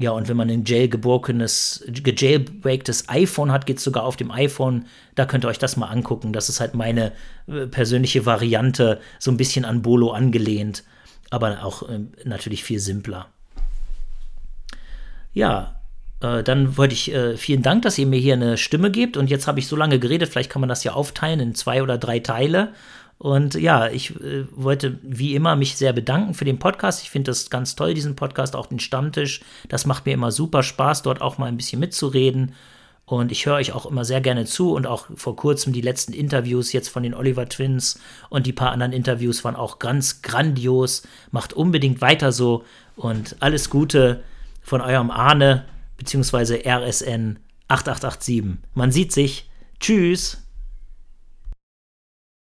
Ja, 0.00 0.12
und 0.12 0.28
wenn 0.28 0.36
man 0.36 0.48
ein 0.48 0.64
jailgebrokenes, 0.64 1.84
gejailbreaktes 1.88 3.08
iPhone 3.08 3.50
hat, 3.50 3.66
geht 3.66 3.78
es 3.78 3.84
sogar 3.84 4.04
auf 4.04 4.14
dem 4.14 4.30
iPhone. 4.30 4.86
Da 5.16 5.26
könnt 5.26 5.44
ihr 5.44 5.48
euch 5.48 5.58
das 5.58 5.76
mal 5.76 5.88
angucken. 5.88 6.32
Das 6.32 6.48
ist 6.48 6.60
halt 6.60 6.74
meine 6.74 7.10
äh, 7.48 7.66
persönliche 7.66 8.24
Variante, 8.24 9.00
so 9.18 9.32
ein 9.32 9.36
bisschen 9.36 9.64
an 9.64 9.82
Bolo 9.82 10.12
angelehnt, 10.12 10.84
aber 11.30 11.64
auch 11.64 11.88
äh, 11.88 11.98
natürlich 12.24 12.62
viel 12.62 12.78
simpler. 12.78 13.26
Ja, 15.32 15.77
äh, 16.20 16.42
dann 16.42 16.76
wollte 16.76 16.94
ich 16.94 17.12
äh, 17.12 17.36
vielen 17.36 17.62
Dank, 17.62 17.82
dass 17.82 17.98
ihr 17.98 18.06
mir 18.06 18.18
hier 18.18 18.34
eine 18.34 18.56
Stimme 18.56 18.90
gebt. 18.90 19.16
Und 19.16 19.30
jetzt 19.30 19.46
habe 19.46 19.58
ich 19.58 19.68
so 19.68 19.76
lange 19.76 19.98
geredet, 19.98 20.28
vielleicht 20.28 20.50
kann 20.50 20.60
man 20.60 20.68
das 20.68 20.84
ja 20.84 20.92
aufteilen 20.92 21.40
in 21.40 21.54
zwei 21.54 21.82
oder 21.82 21.98
drei 21.98 22.18
Teile. 22.18 22.72
Und 23.18 23.54
ja, 23.54 23.88
ich 23.88 24.14
äh, 24.20 24.44
wollte 24.52 24.98
wie 25.02 25.34
immer 25.34 25.56
mich 25.56 25.76
sehr 25.76 25.92
bedanken 25.92 26.34
für 26.34 26.44
den 26.44 26.58
Podcast. 26.58 27.02
Ich 27.02 27.10
finde 27.10 27.30
das 27.30 27.50
ganz 27.50 27.74
toll, 27.74 27.94
diesen 27.94 28.16
Podcast, 28.16 28.54
auch 28.54 28.66
den 28.66 28.78
Stammtisch. 28.78 29.40
Das 29.68 29.86
macht 29.86 30.06
mir 30.06 30.12
immer 30.12 30.30
super 30.30 30.62
Spaß, 30.62 31.02
dort 31.02 31.20
auch 31.20 31.38
mal 31.38 31.46
ein 31.46 31.56
bisschen 31.56 31.80
mitzureden. 31.80 32.54
Und 33.06 33.32
ich 33.32 33.46
höre 33.46 33.54
euch 33.54 33.72
auch 33.72 33.86
immer 33.86 34.04
sehr 34.04 34.20
gerne 34.20 34.44
zu 34.44 34.74
und 34.74 34.86
auch 34.86 35.06
vor 35.16 35.34
kurzem 35.34 35.72
die 35.72 35.80
letzten 35.80 36.12
Interviews 36.12 36.72
jetzt 36.72 36.88
von 36.88 37.02
den 37.02 37.14
Oliver 37.14 37.48
Twins 37.48 37.98
und 38.28 38.46
die 38.46 38.52
paar 38.52 38.70
anderen 38.70 38.92
Interviews 38.92 39.42
waren 39.44 39.56
auch 39.56 39.78
ganz 39.78 40.20
grandios. 40.20 41.04
Macht 41.30 41.54
unbedingt 41.54 42.02
weiter 42.02 42.32
so 42.32 42.64
und 42.96 43.36
alles 43.40 43.70
Gute 43.70 44.22
von 44.62 44.82
eurem 44.82 45.10
Arne 45.10 45.64
beziehungsweise 45.98 46.62
RSN 46.64 47.38
8887. 47.68 48.58
Man 48.72 48.90
sieht 48.90 49.12
sich. 49.12 49.50
Tschüss. 49.78 50.47